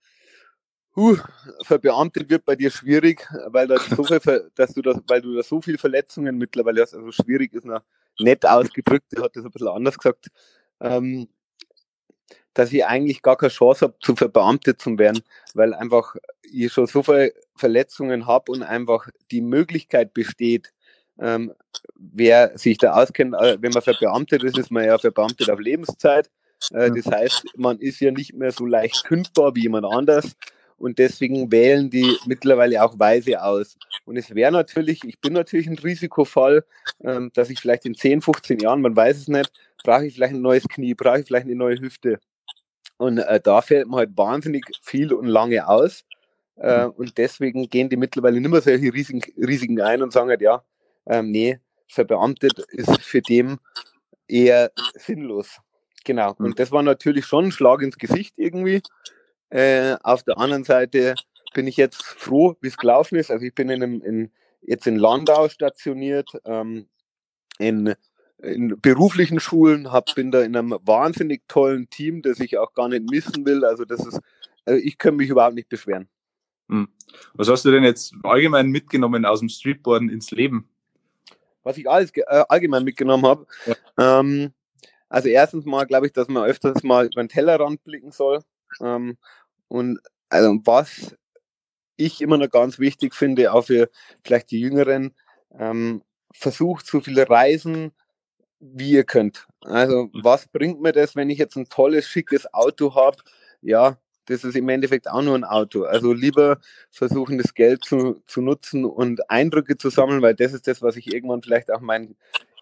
[0.97, 1.17] huh,
[1.63, 5.43] verbeamtet wird bei dir schwierig, weil, da so viel, dass du das, weil du da
[5.43, 6.95] so viele Verletzungen mittlerweile hast.
[6.95, 7.83] Also schwierig ist noch
[8.19, 10.29] nett ausgedrückt, der hat das ein bisschen anders gesagt,
[10.81, 11.29] ähm,
[12.55, 16.87] dass ich eigentlich gar keine Chance habe, zu verbeamtet zu werden, weil einfach ich schon
[16.87, 20.73] so viele Verletzungen habe und einfach die Möglichkeit besteht,
[21.19, 21.53] ähm,
[21.95, 26.31] wer sich da auskennt, äh, wenn man verbeamtet ist, ist man ja verbeamtet auf Lebenszeit.
[26.73, 30.37] Äh, das heißt, man ist ja nicht mehr so leicht kündbar wie jemand anders
[30.79, 33.77] und deswegen wählen die mittlerweile auch Weise aus.
[34.05, 36.65] Und es wäre natürlich, ich bin natürlich ein Risikofall,
[37.03, 39.51] ähm, dass ich vielleicht in 10, 15 Jahren, man weiß es nicht,
[39.83, 42.21] brauche ich vielleicht ein neues Knie, brauche ich vielleicht eine neue Hüfte.
[42.99, 46.05] Und äh, da fällt man halt wahnsinnig viel und lange aus.
[46.57, 50.41] Äh, und deswegen gehen die mittlerweile nicht mehr solche Risiken, Risiken ein und sagen halt,
[50.41, 50.63] ja,
[51.07, 53.59] ähm, nee, verbeamtet ist für dem
[54.29, 55.61] eher sinnlos.
[56.07, 56.35] Genau.
[56.39, 56.55] Und hm.
[56.55, 58.81] das war natürlich schon ein Schlag ins Gesicht irgendwie.
[59.51, 61.17] Äh, auf der anderen Seite
[61.53, 63.31] bin ich jetzt froh, wie es gelaufen ist.
[63.31, 64.31] Also ich bin in einem, in,
[64.63, 66.87] jetzt in Landau stationiert, ähm,
[67.59, 67.95] in,
[68.39, 72.89] in beruflichen Schulen, hab, bin da in einem wahnsinnig tollen Team, das ich auch gar
[72.89, 73.65] nicht missen will.
[73.65, 74.21] Also das ist,
[74.65, 76.09] also ich kann mich überhaupt nicht beschweren.
[76.69, 76.89] Hm.
[77.35, 80.69] Was hast du denn jetzt allgemein mitgenommen aus dem Streetboarden ins Leben?
[81.65, 83.47] Was ich alles äh, allgemein mitgenommen habe.
[83.67, 84.21] Ja.
[84.21, 84.53] Ähm,
[85.09, 88.41] Also erstens mal glaube ich, dass man öfters mal über den Tellerrand blicken soll.
[88.81, 89.17] Ähm,
[89.69, 91.17] und also was
[91.97, 93.89] ich immer noch ganz wichtig finde, auch für
[94.25, 95.15] vielleicht die Jüngeren,
[95.59, 97.93] ähm, versucht so viele Reisen,
[98.61, 99.47] wie ihr könnt.
[99.63, 103.19] Also was bringt mir das, wenn ich jetzt ein tolles, schickes Auto habe?
[103.63, 105.85] Ja, das ist im Endeffekt auch nur ein Auto.
[105.85, 106.59] Also lieber
[106.91, 110.97] versuchen, das Geld zu, zu nutzen und Eindrücke zu sammeln, weil das ist das, was
[110.97, 112.17] ich irgendwann vielleicht auch meinen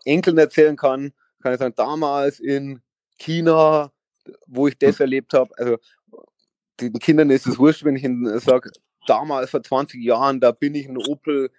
[0.05, 1.13] Enkeln erzählen kann.
[1.45, 2.81] Kann ich sagen, damals in
[3.19, 3.93] China,
[4.47, 5.77] wo ich das erlebt habe, also
[6.81, 8.71] den Kindern ist es wurscht, wenn ich ihnen sage,
[9.07, 11.51] damals vor 20 Jahren, da bin ich ein Opel,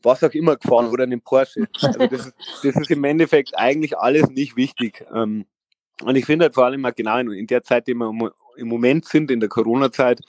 [0.00, 1.66] was auch immer gefahren oder einen Porsche.
[1.80, 5.04] Also das ist, das ist im Endeffekt eigentlich alles nicht wichtig.
[5.12, 5.46] Ähm,
[6.04, 9.28] und ich finde halt vor allem genau in, der Zeit, die wir im Moment sind,
[9.32, 10.20] in der Corona-Zeit,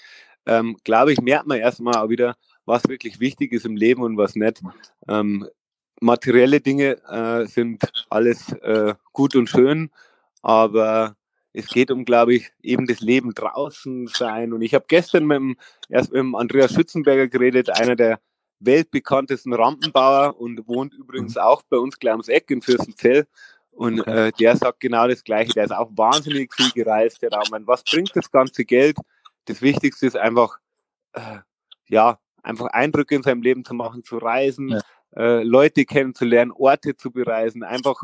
[0.47, 4.17] ähm, glaube ich, merkt man erstmal auch wieder, was wirklich wichtig ist im Leben und
[4.17, 4.59] was nicht.
[5.07, 5.47] Ähm,
[6.03, 9.89] materielle Dinge äh, sind alles äh, gut und schön,
[10.41, 11.15] aber
[11.53, 14.53] es geht um, glaube ich, eben das Leben draußen sein.
[14.53, 15.55] Und ich habe gestern mit dem,
[15.87, 18.19] erst mit dem Andreas Schützenberger geredet, einer der
[18.59, 23.27] weltbekanntesten Rampenbauer und wohnt übrigens auch bei uns gleich ums Eck in Fürstenzell.
[23.71, 25.53] Und äh, der sagt genau das Gleiche.
[25.53, 27.67] Der ist auch wahnsinnig viel gereist, der Raumann.
[27.67, 28.97] Was bringt das ganze Geld?
[29.45, 30.57] Das Wichtigste ist einfach,
[31.13, 31.39] äh,
[31.87, 34.81] ja, einfach Eindrücke in seinem Leben zu machen, zu reisen, ja.
[35.15, 38.03] Äh, Leute kennenzulernen, Orte zu bereisen, einfach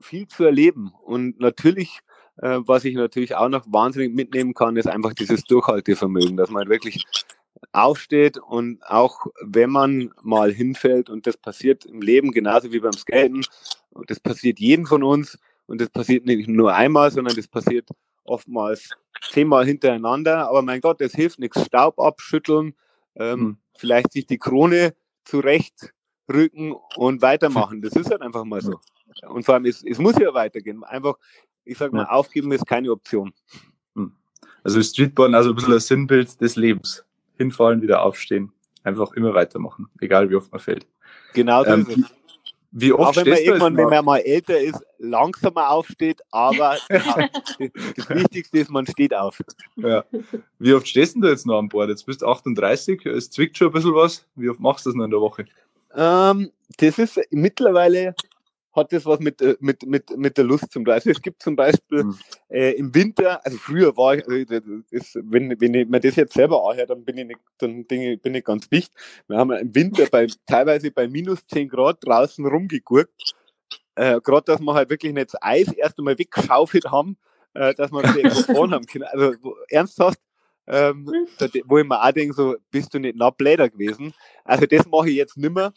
[0.00, 0.92] viel zu erleben.
[1.04, 2.00] Und natürlich,
[2.38, 6.68] äh, was ich natürlich auch noch wahnsinnig mitnehmen kann, ist einfach dieses Durchhaltevermögen, dass man
[6.68, 7.04] wirklich
[7.72, 12.92] aufsteht und auch wenn man mal hinfällt und das passiert im Leben genauso wie beim
[12.92, 13.44] Skaten,
[14.06, 17.88] das passiert jedem von uns und das passiert nicht nur einmal, sondern das passiert
[18.24, 18.90] oftmals
[19.30, 20.48] zehnmal hintereinander.
[20.48, 21.64] Aber mein Gott, es hilft nichts.
[21.64, 22.74] Staub abschütteln,
[23.16, 23.56] ähm, mhm.
[23.76, 24.94] vielleicht sich die Krone
[26.30, 27.82] zurechtrücken und weitermachen.
[27.82, 28.80] Das ist halt einfach mal so.
[29.28, 30.82] Und vor allem, es, es muss ja weitergehen.
[30.84, 31.16] Einfach,
[31.64, 33.32] ich sag mal, aufgeben ist keine Option.
[33.94, 34.12] Hm.
[34.62, 37.04] Also Streetboarden, also ein bisschen ein Sinnbild des Lebens
[37.36, 40.86] hinfallen, wieder aufstehen, einfach immer weitermachen, egal wie oft man fällt.
[41.32, 42.04] Genau so ähm, ist es.
[42.72, 48.10] Wie oft auch wenn man irgendwann, wenn man mal älter ist, langsamer aufsteht, aber das
[48.10, 49.40] Wichtigste ist, man steht auf.
[49.74, 50.04] Ja.
[50.60, 51.88] Wie oft stehst du jetzt noch an Bord?
[51.88, 54.24] Jetzt bist du 38, es zwickt schon ein bisschen was.
[54.36, 55.46] Wie oft machst du das noch in der Woche?
[55.94, 58.14] Ähm, das ist mittlerweile
[58.72, 61.12] hat das was mit, äh, mit, mit, mit der Lust zum Beispiel.
[61.12, 62.18] Es gibt zum Beispiel mhm.
[62.48, 64.24] äh, im Winter, also früher war ich,
[64.90, 68.34] ist, wenn, wenn ich mir das jetzt selber anhört, dann bin ich nicht, dann bin
[68.34, 68.92] ich, ganz dicht.
[69.26, 73.34] Wir haben im Winter bei, teilweise bei minus 10 Grad draußen rumgegurkt.
[73.96, 77.16] Äh, Gerade, dass wir halt wirklich nicht das Eis erst einmal weggeschaufelt haben,
[77.54, 78.14] äh, dass wir das
[78.46, 79.04] gefahren haben können.
[79.04, 79.34] Also
[79.68, 80.20] ernsthaft,
[80.70, 81.04] ähm,
[81.64, 84.14] wo ich mir auch denke, so, bist du nicht Nappläder gewesen?
[84.44, 85.72] Also das mache ich jetzt nimmer.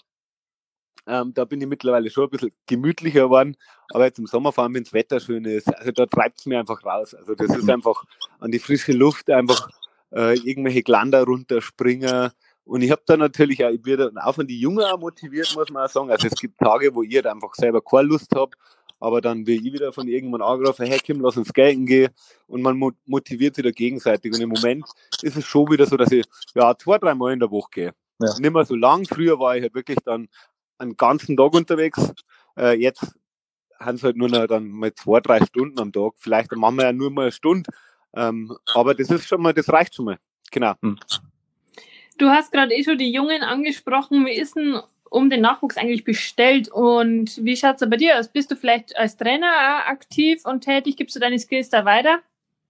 [1.08, 3.58] Ähm, da bin ich mittlerweile schon ein bisschen gemütlicher geworden.
[3.90, 6.60] Aber jetzt im Sommer fahren, wenn das Wetter schön ist, also da treibt es mir
[6.60, 7.16] einfach raus.
[7.16, 8.04] Also das ist einfach
[8.40, 9.68] an die frische Luft, einfach
[10.12, 12.30] äh, irgendwelche Glander runterspringen.
[12.64, 15.86] Und ich habe da natürlich auch, ich werde auch von die Jungen motiviert, muss man
[15.86, 16.12] auch sagen.
[16.12, 18.52] Also es gibt Tage, wo ich halt einfach selber keine Lust habe,
[19.04, 22.10] aber dann will ich wieder von irgendwann angerufen, hey Kim, lass uns skaten gehen
[22.48, 24.34] und man motiviert sich da gegenseitig.
[24.34, 24.86] Und im Moment
[25.22, 27.94] ist es schon wieder so, dass ich ja zwei, drei Mal in der Woche gehe.
[28.20, 28.39] Ja.
[28.39, 29.06] Nicht mehr so lang.
[29.06, 30.30] Früher war ich halt wirklich dann
[30.78, 32.13] einen ganzen Tag unterwegs.
[32.58, 33.13] Äh, jetzt
[33.78, 36.13] haben sie halt nur noch dann mal zwei, drei Stunden am Tag.
[36.16, 37.70] Vielleicht machen wir ja nur mal eine Stunde.
[38.16, 40.18] Ähm, aber das ist schon mal, das reicht schon mal.
[40.50, 40.76] Genau.
[40.82, 40.98] Hm.
[42.18, 44.26] Du hast gerade eh schon die Jungen angesprochen.
[44.26, 44.80] Wie ist denn
[45.13, 48.28] um den Nachwuchs eigentlich bestellt und wie schaut es bei dir aus?
[48.28, 50.97] Bist du vielleicht als Trainer aktiv und tätig?
[50.97, 52.19] Gibst du deine Skills da weiter?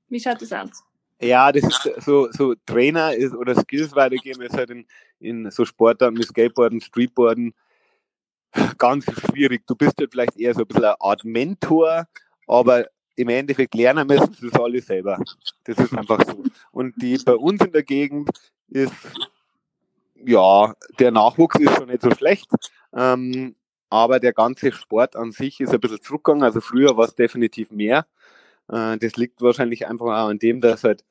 [0.10, 0.84] Wie schaut es aus?
[1.21, 4.86] Ja, das ist so, so Trainer ist oder Skills weitergeben ist halt in,
[5.21, 7.53] in so Sportarten wie Skateboarden, Streetboarden
[8.77, 9.65] ganz schwierig.
[9.65, 12.08] Du bist halt vielleicht eher so ein bisschen eine Art Mentor,
[12.45, 15.17] aber im Endeffekt lernen müssen sie es alle selber.
[15.63, 16.43] Das ist einfach so.
[16.71, 18.29] Und die bei uns in der Gegend
[18.67, 18.93] ist,
[20.26, 22.50] ja, der Nachwuchs ist schon nicht so schlecht,
[22.94, 23.56] ähm,
[23.90, 26.44] aber der ganze Sport an sich ist ein bisschen zurückgegangen.
[26.44, 28.08] Also früher war es definitiv mehr.
[28.70, 31.04] Äh, das liegt wahrscheinlich einfach auch an dem, dass halt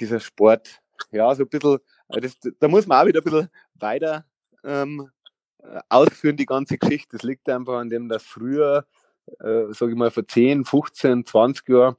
[0.00, 0.80] dieser Sport,
[1.12, 4.24] ja, so ein bisschen, äh, das, da muss man auch wieder ein bisschen weiter
[4.64, 5.10] ähm,
[5.58, 7.16] äh, ausführen, die ganze Geschichte.
[7.16, 8.86] Das liegt einfach an dem, dass früher,
[9.40, 11.96] äh, sage ich mal, vor 10, 15, 20 Jahren,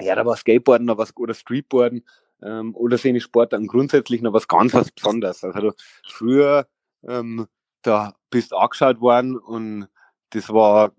[0.00, 2.04] ja, da war Skateboarden noch was, oder Streetboarden
[2.42, 5.44] ähm, oder seine Sportarten grundsätzlich noch was ganz was Besonderes.
[5.44, 5.72] Also
[6.06, 6.66] früher,
[7.06, 7.46] ähm,
[7.82, 9.88] da bist du angeschaut worden und
[10.30, 10.92] das war,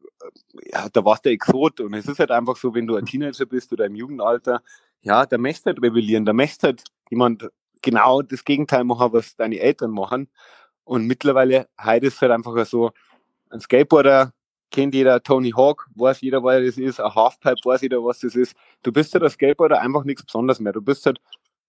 [0.72, 1.82] ja, da warst du Exot.
[1.82, 4.62] Und es ist halt einfach so, wenn du ein Teenager bist oder im Jugendalter,
[5.02, 7.50] ja, da möchtest du halt rebellieren, da möchtest halt jemand
[7.82, 10.30] genau das Gegenteil machen, was deine Eltern machen.
[10.84, 12.92] Und mittlerweile, heute ist halt einfach so,
[13.50, 14.34] ein Skateboarder
[14.72, 18.36] kennt jeder Tony Hawk, weiß jeder, wer das ist, ein Halfpipe, weiß jeder, was das
[18.36, 18.56] ist.
[18.84, 20.74] Du bist halt als Skateboarder einfach nichts Besonderes mehr.
[20.74, 21.20] Du bist halt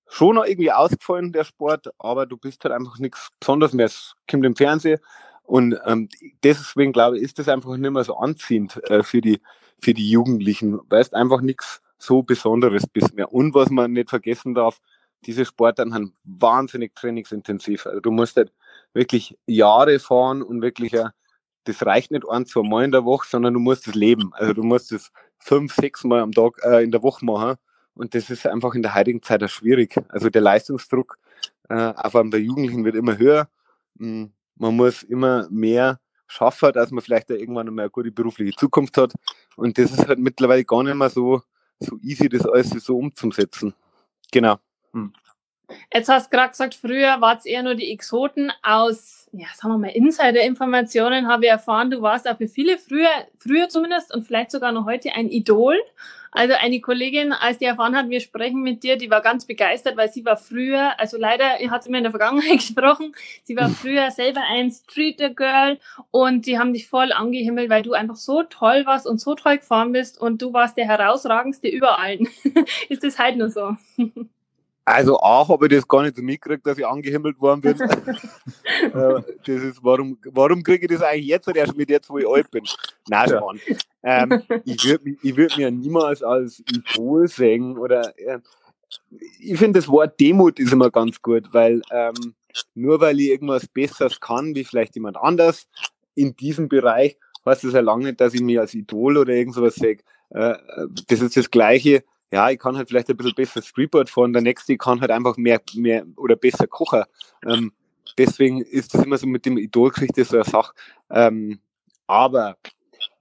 [0.09, 3.87] schon noch irgendwie ausgefallen, der Sport, aber du bist halt einfach nichts Besonderes mehr.
[3.87, 5.01] Es kommt im Fernsehen
[5.45, 6.09] und ähm,
[6.43, 9.41] deswegen glaube ich, ist das einfach nicht mehr so anziehend äh, für, die,
[9.79, 13.33] für die Jugendlichen, weil es einfach nichts so Besonderes bist mehr.
[13.33, 14.81] Und was man nicht vergessen darf,
[15.25, 17.87] diese Sportarten sind wahnsinnig trainingsintensiv.
[17.87, 18.53] Also du musst halt
[18.93, 21.13] wirklich Jahre fahren und wirklich ja,
[21.67, 24.31] das reicht nicht ein, zwei Mal in der Woche, sondern du musst es leben.
[24.35, 27.57] Also du musst es fünf, sechs Mal am Tag äh, in der Woche machen.
[27.95, 29.97] Und das ist einfach in der heutigen Zeit auch schwierig.
[30.09, 31.19] Also der Leistungsdruck
[31.69, 33.49] äh, einem der Jugendlichen wird immer höher.
[33.99, 38.97] Hm, man muss immer mehr schaffen, dass man vielleicht irgendwann einmal eine gute berufliche Zukunft
[38.99, 39.13] hat.
[39.57, 41.43] Und das ist halt mittlerweile gar nicht mehr so,
[41.79, 43.75] so easy, das alles so umzusetzen.
[44.33, 44.59] Genau.
[44.93, 45.13] Hm.
[45.93, 48.53] Jetzt hast du gerade gesagt, früher war es eher nur die Exoten.
[48.63, 53.11] Aus, ja, sagen wir mal, Insider-Informationen habe ich erfahren, du warst auch für viele früher,
[53.37, 55.77] früher zumindest und vielleicht sogar noch heute ein Idol.
[56.31, 59.97] Also eine Kollegin, als die erfahren hat, wir sprechen mit dir, die war ganz begeistert,
[59.97, 63.71] weil sie war früher, also leider hat sie mir in der Vergangenheit gesprochen, sie war
[63.71, 65.79] früher selber ein Streeter Girl
[66.11, 69.59] und die haben dich voll angehimmelt, weil du einfach so toll warst und so toll
[69.59, 72.29] gefahren bist und du warst der herausragendste über allen.
[72.91, 73.77] Ist das halt nur so?
[74.87, 77.77] Also A habe ich das gar nicht so mitgekriegt, dass ich angehimmelt worden bin.
[78.83, 82.19] Äh, das ist, warum, warum kriege ich das eigentlich jetzt oder erst mit jetzt, wo
[82.19, 82.63] ich alt bin?
[83.09, 83.61] Nein, Mann.
[84.03, 88.39] Ähm, ich würde ich würd mir niemals als Idol sehen oder äh,
[89.41, 92.35] ich finde das Wort Demut ist immer ganz gut, weil ähm,
[92.75, 95.67] nur weil ich irgendwas Besseres kann, wie vielleicht jemand anders
[96.15, 99.55] in diesem Bereich, heißt das ja lange nicht, dass ich mir als Idol oder irgend
[99.55, 99.99] sowas sehe.
[100.31, 100.55] Äh,
[101.09, 102.05] das ist das Gleiche
[102.37, 105.39] ja, ich kann halt vielleicht ein bisschen besser Streetboard fahren, der nächste kann halt einfach
[105.39, 107.05] mehr, mehr oder besser kochen.
[107.47, 107.73] Ähm,
[108.19, 110.75] deswegen ist das immer so mit dem Idolgeschichte so eine Sache.
[111.09, 111.61] Ähm,
[112.07, 112.59] aber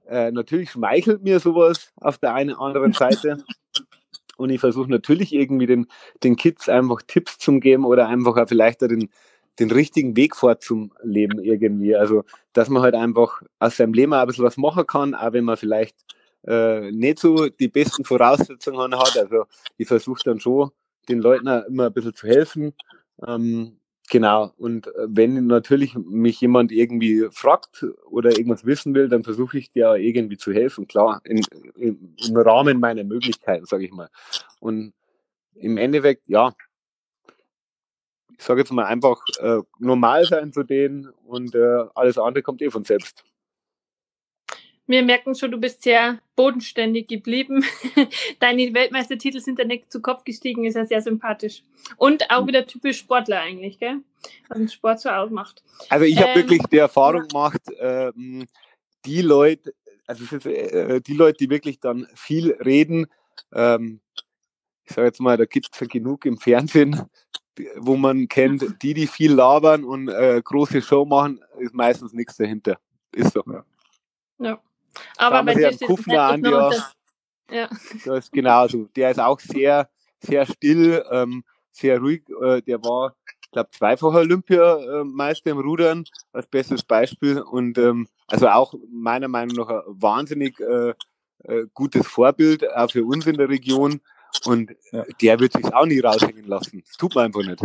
[0.05, 3.37] äh, natürlich schmeichelt mir sowas auf der einen oder anderen Seite.
[4.35, 5.87] Und ich versuche natürlich irgendwie den,
[6.25, 9.09] den Kids einfach Tipps zu geben oder einfach auch vielleicht auch den,
[9.59, 11.95] den richtigen Weg vorzuleben irgendwie.
[11.95, 15.31] Also, dass man halt einfach aus seinem Leben auch ein bisschen was machen kann, auch
[15.31, 15.95] wenn man vielleicht
[16.47, 19.17] äh, nicht so die besten Voraussetzungen hat.
[19.17, 19.45] Also
[19.77, 20.71] ich versuche dann schon,
[21.09, 22.73] den Leuten immer ein bisschen zu helfen.
[23.25, 23.79] Ähm,
[24.09, 24.51] genau.
[24.57, 29.71] Und äh, wenn natürlich mich jemand irgendwie fragt oder irgendwas wissen will, dann versuche ich
[29.71, 30.87] dir irgendwie zu helfen.
[30.87, 31.43] Klar, in,
[31.75, 34.09] in, im Rahmen meiner Möglichkeiten, sage ich mal.
[34.59, 34.93] Und
[35.55, 36.53] im Endeffekt, ja,
[38.37, 42.61] ich sage jetzt mal einfach äh, normal sein zu denen und äh, alles andere kommt
[42.61, 43.23] eh von selbst.
[44.87, 47.63] Wir merken schon, du bist sehr bodenständig geblieben.
[48.39, 51.63] Deine Weltmeistertitel sind ja nicht zu Kopf gestiegen, ist ja sehr sympathisch.
[51.97, 54.01] Und auch wieder typisch Sportler eigentlich, gell?
[54.47, 55.63] Was den Sport so ausmacht.
[55.89, 58.45] Also ich habe ähm, wirklich die Erfahrung gemacht, ähm,
[59.05, 59.73] die Leute,
[60.05, 63.07] also äh, die Leute, die wirklich dann viel reden,
[63.53, 64.01] ähm,
[64.83, 67.01] ich sage jetzt mal, da gibt es ja genug im Fernsehen,
[67.77, 72.37] wo man kennt, die, die viel labern und äh, große Show machen, ist meistens nichts
[72.37, 72.77] dahinter.
[73.11, 73.43] Ist so.
[73.47, 73.65] Ja.
[74.39, 74.61] ja.
[75.17, 76.71] Aber bei dir steht Kufner an, ja,
[77.51, 77.69] ja.
[78.05, 78.85] Das ist genauso.
[78.95, 82.23] Der ist auch sehr, sehr still, ähm, sehr ruhig.
[82.41, 87.41] Äh, der war, ich glaube, zweifacher Olympiameister im Rudern als bestes Beispiel.
[87.41, 90.93] Und ähm, also auch meiner Meinung nach ein wahnsinnig äh,
[91.43, 94.01] äh, gutes Vorbild, auch für uns in der Region.
[94.45, 95.05] Und ja.
[95.21, 96.83] der wird sich auch nie raushängen lassen.
[96.85, 97.63] Das tut man einfach nicht.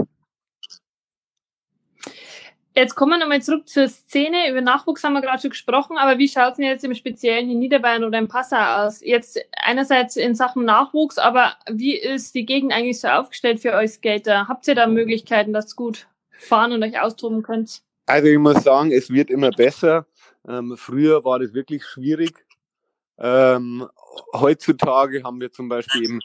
[2.81, 4.51] Jetzt kommen wir nochmal zurück zur Szene.
[4.51, 7.51] Über Nachwuchs haben wir gerade schon gesprochen, aber wie schaut es denn jetzt im Speziellen
[7.51, 9.03] in Niederbayern oder in Passau aus?
[9.03, 13.91] Jetzt einerseits in Sachen Nachwuchs, aber wie ist die Gegend eigentlich so aufgestellt für euch
[13.91, 14.49] Skater?
[14.49, 17.83] Habt ihr da Möglichkeiten, dass ihr gut fahren und euch austoben könnt?
[18.07, 20.07] Also ich muss sagen, es wird immer besser.
[20.49, 22.47] Ähm, früher war das wirklich schwierig.
[23.19, 23.87] Ähm,
[24.33, 26.21] heutzutage haben wir zum Beispiel eben,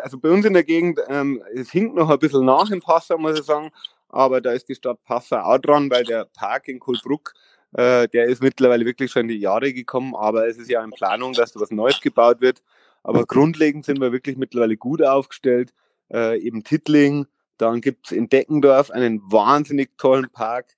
[0.00, 3.18] also bei uns in der Gegend, ähm, es hinkt noch ein bisschen nach im Passau,
[3.18, 3.72] muss ich sagen,
[4.10, 7.32] aber da ist die Stadt Passau auch dran, weil der Park in Kohlbruck,
[7.72, 10.90] äh, der ist mittlerweile wirklich schon in die Jahre gekommen, aber es ist ja in
[10.90, 12.62] Planung, dass da was Neues gebaut wird.
[13.02, 15.72] Aber grundlegend sind wir wirklich mittlerweile gut aufgestellt.
[16.12, 20.76] Äh, eben Tittling, dann gibt es in Deckendorf einen wahnsinnig tollen Park.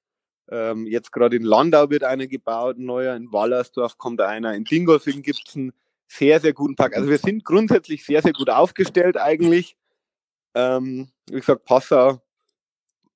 [0.51, 4.65] Ähm, jetzt gerade in Landau wird einer gebaut, ein neuer, in Wallersdorf kommt einer, in
[4.65, 5.73] Dingolfing gibt es einen
[6.07, 6.95] sehr, sehr guten Park.
[6.95, 9.77] Also wir sind grundsätzlich sehr, sehr gut aufgestellt eigentlich.
[10.55, 12.21] Ähm, wie gesagt, Passau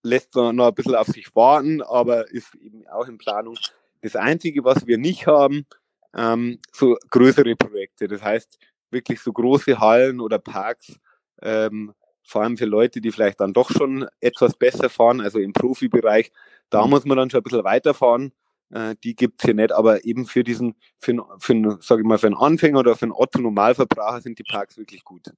[0.06, 3.56] lässt noch ein bisschen auf sich warten, aber ist eben auch in Planung.
[4.02, 5.66] Das Einzige, was wir nicht haben,
[6.14, 8.08] ähm, so größere Projekte.
[8.08, 8.58] Das heißt,
[8.90, 10.98] wirklich so große Hallen oder Parks,
[11.42, 11.92] ähm,
[12.24, 16.32] vor allem für Leute, die vielleicht dann doch schon etwas besser fahren, also im Profibereich,
[16.70, 16.90] da mhm.
[16.90, 18.32] muss man dann schon ein bisschen weiterfahren.
[18.70, 22.26] äh, die gibt's hier nicht, aber eben für diesen, für, für, sag ich mal, für
[22.26, 25.30] einen Anfänger oder für einen Otto-Normalverbraucher sind die Parks wirklich gut.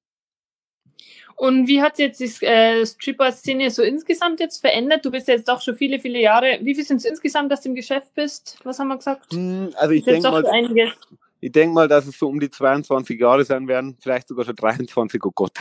[1.37, 5.05] Und wie hat sich jetzt die äh, Streetboard-Szene so insgesamt jetzt verändert?
[5.05, 6.59] Du bist jetzt doch schon viele, viele Jahre.
[6.63, 8.59] Wie viel sind es insgesamt, dass du im Geschäft bist?
[8.65, 9.33] Was haben wir gesagt?
[9.33, 10.45] Hm, also ich denke mal,
[11.41, 14.57] ich denke mal, dass es so um die 22 Jahre sein werden, vielleicht sogar schon
[14.57, 15.53] 23, oh Gott.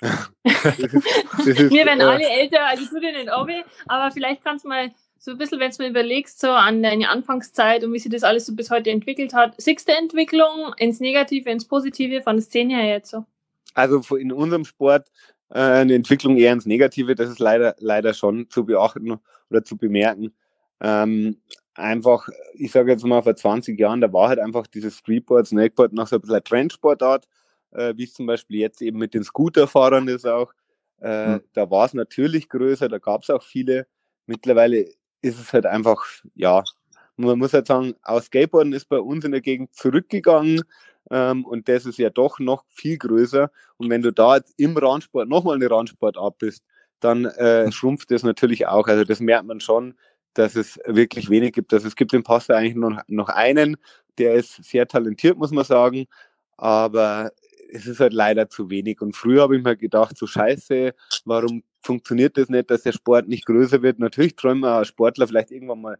[0.00, 0.94] das ist,
[1.38, 4.64] das ist, Wir werden äh, alle älter, also du dir nicht Obi, aber vielleicht kannst
[4.64, 7.98] du mal so ein bisschen, wenn du mal überlegst, so an deine Anfangszeit und wie
[7.98, 9.54] sich das alles so bis heute entwickelt hat.
[9.58, 13.24] Siehst du Entwicklung ins Negative, ins Positive von der Szene her jetzt so?
[13.74, 15.10] Also in unserem Sport
[15.50, 19.18] äh, eine Entwicklung eher ins Negative, das ist leider, leider schon zu beachten
[19.50, 20.32] oder zu bemerken.
[20.80, 21.38] Ähm,
[21.74, 25.92] einfach, ich sage jetzt mal vor 20 Jahren, da war halt einfach dieses Streetboard, Snakeboard
[25.92, 27.26] noch so ein bisschen ein Trendsportart,
[27.72, 30.52] äh, wie es zum Beispiel jetzt eben mit den Scooterfahrern ist auch.
[31.00, 31.40] Äh, mhm.
[31.52, 33.86] Da war es natürlich größer, da gab es auch viele.
[34.26, 34.86] Mittlerweile
[35.22, 36.04] ist es halt einfach,
[36.34, 36.62] ja,
[37.16, 40.62] man muss halt sagen, aus Skateboarden ist bei uns in der Gegend zurückgegangen.
[41.10, 43.50] Ähm, und das ist ja doch noch viel größer.
[43.76, 46.64] Und wenn du da jetzt im Randsport nochmal eine Randsportart bist,
[47.00, 47.72] dann äh, hm.
[47.72, 48.88] schrumpft das natürlich auch.
[48.88, 49.94] Also das merkt man schon,
[50.34, 51.72] dass es wirklich wenig gibt.
[51.72, 53.76] Also es gibt im Pasta eigentlich noch, noch einen,
[54.18, 56.06] der ist sehr talentiert, muss man sagen.
[56.56, 57.30] Aber
[57.70, 59.00] es ist halt leider zu wenig.
[59.00, 60.94] Und früher habe ich mir gedacht, so scheiße,
[61.24, 63.98] warum funktioniert das nicht, dass der Sport nicht größer wird?
[63.98, 65.98] Natürlich träumen wir als Sportler vielleicht irgendwann mal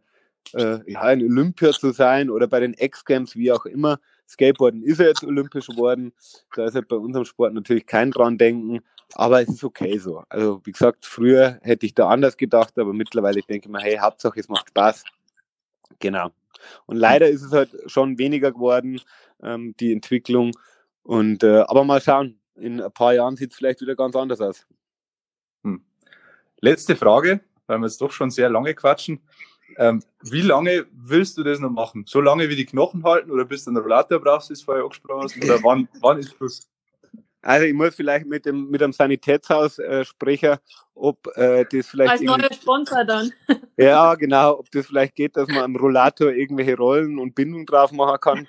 [0.53, 3.99] äh, ja, in Olympia zu sein oder bei den X-Games, wie auch immer.
[4.27, 6.13] Skateboarden ist ja jetzt olympisch geworden.
[6.55, 8.79] Da ist halt bei unserem Sport natürlich kein dran denken.
[9.15, 10.23] Aber es ist okay so.
[10.29, 13.97] Also, wie gesagt, früher hätte ich da anders gedacht, aber mittlerweile denke ich mir, hey,
[13.97, 15.03] Hauptsache, es macht Spaß.
[15.97, 16.29] Genau.
[16.85, 19.01] Und leider ist es halt schon weniger geworden,
[19.41, 20.51] ähm, die Entwicklung.
[21.03, 22.39] Und, äh, aber mal schauen.
[22.55, 24.67] In ein paar Jahren sieht es vielleicht wieder ganz anders aus.
[25.63, 25.81] Hm.
[26.59, 29.21] Letzte Frage, weil wir jetzt doch schon sehr lange quatschen.
[29.77, 32.03] Ähm, wie lange willst du das noch machen?
[32.07, 35.23] So lange wie die Knochen halten oder bis du einen Rollator brauchst, ist vorher angesprochen
[35.23, 35.37] hast?
[35.37, 36.69] Oder wann, wann ist Schluss?
[37.41, 40.57] Also ich muss vielleicht mit dem mit dem Sanitätshaus äh, sprechen,
[40.93, 43.31] ob äh, das vielleicht als neuer Sponsor dann.
[43.77, 47.93] Ja, genau, ob das vielleicht geht, dass man am Rollator irgendwelche Rollen und Bindung drauf
[47.93, 48.47] machen kann.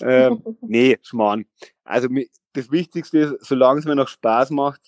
[0.00, 1.46] ähm, nee, Schmarrn.
[1.84, 2.08] Also
[2.52, 4.80] das Wichtigste ist, solange es mir noch Spaß macht,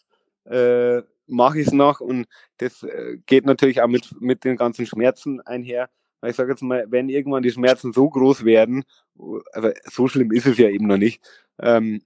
[0.46, 2.26] äh, mache ich es noch und
[2.58, 5.88] das äh, geht natürlich auch mit, mit den ganzen Schmerzen einher.
[6.20, 8.84] Weil ich sage jetzt mal, wenn irgendwann die Schmerzen so groß werden,
[9.52, 11.22] aber so schlimm ist es ja eben noch nicht,
[11.60, 12.02] ähm,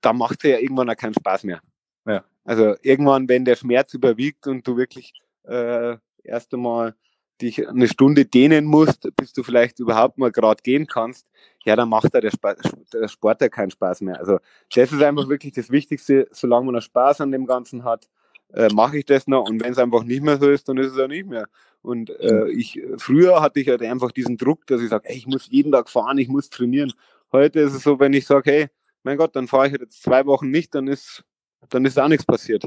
[0.00, 1.60] da macht es ja irgendwann auch keinen Spaß mehr.
[2.06, 2.24] Ja.
[2.44, 5.12] Also irgendwann, wenn der Schmerz überwiegt und du wirklich
[5.44, 6.94] äh, erst einmal
[7.40, 11.26] dich eine Stunde dehnen musst, bis du vielleicht überhaupt mal gerade gehen kannst,
[11.64, 12.58] ja, dann macht da der, Sport,
[12.92, 14.18] der Sport ja keinen Spaß mehr.
[14.18, 14.38] Also
[14.74, 18.08] das ist einfach wirklich das Wichtigste, solange man noch Spaß an dem Ganzen hat,
[18.52, 20.92] äh, mache ich das noch und wenn es einfach nicht mehr so ist, dann ist
[20.92, 21.48] es auch nicht mehr.
[21.82, 25.48] Und äh, ich früher hatte ich halt einfach diesen Druck, dass ich sage, ich muss
[25.50, 26.92] jeden Tag fahren, ich muss trainieren.
[27.32, 28.66] Heute ist es so, wenn ich sage, hey,
[29.02, 31.24] mein Gott, dann fahre ich halt jetzt zwei Wochen nicht, dann ist
[31.68, 32.64] dann ist auch nichts passiert.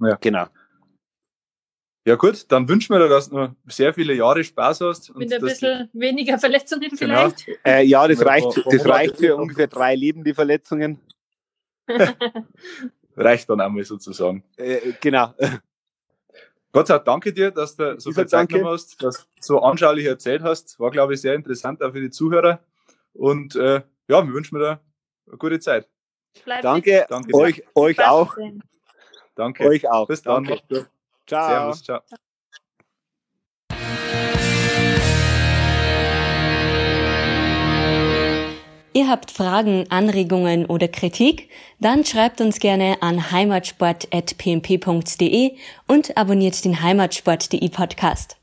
[0.00, 0.16] Ja.
[0.20, 0.46] Genau.
[2.06, 5.14] Ja gut, dann wünschen wir dir, dass du noch sehr viele Jahre Spaß hast.
[5.14, 6.96] Mit ein bisschen weniger Verletzungen genau.
[6.96, 7.44] vielleicht.
[7.44, 7.58] Genau.
[7.64, 11.00] Äh, ja, das reicht, das reicht für ungefähr drei Leben, die Verletzungen.
[13.18, 14.42] reicht dann einmal sozusagen.
[14.56, 15.34] Äh, genau.
[16.72, 19.60] Gott sei Dank danke dir, dass du so viel Zeit genommen hast, dass du so
[19.60, 20.78] anschaulich erzählt hast.
[20.78, 22.60] War, glaube ich, sehr interessant auch für die Zuhörer.
[23.14, 24.80] Und äh, ja, wir wünschen dir
[25.26, 25.88] eine gute Zeit.
[26.44, 28.36] Bleib danke, danke euch, euch auch.
[29.34, 29.66] Danke.
[29.66, 30.06] Euch auch.
[30.06, 30.46] Bis dann.
[31.26, 31.48] Ciao.
[31.48, 32.00] Servus, ciao.
[38.98, 41.50] Ihr habt Fragen, Anregungen oder Kritik?
[41.78, 45.52] Dann schreibt uns gerne an heimatsport.pmp.de
[45.86, 48.38] und abonniert den Heimatsport.de Podcast.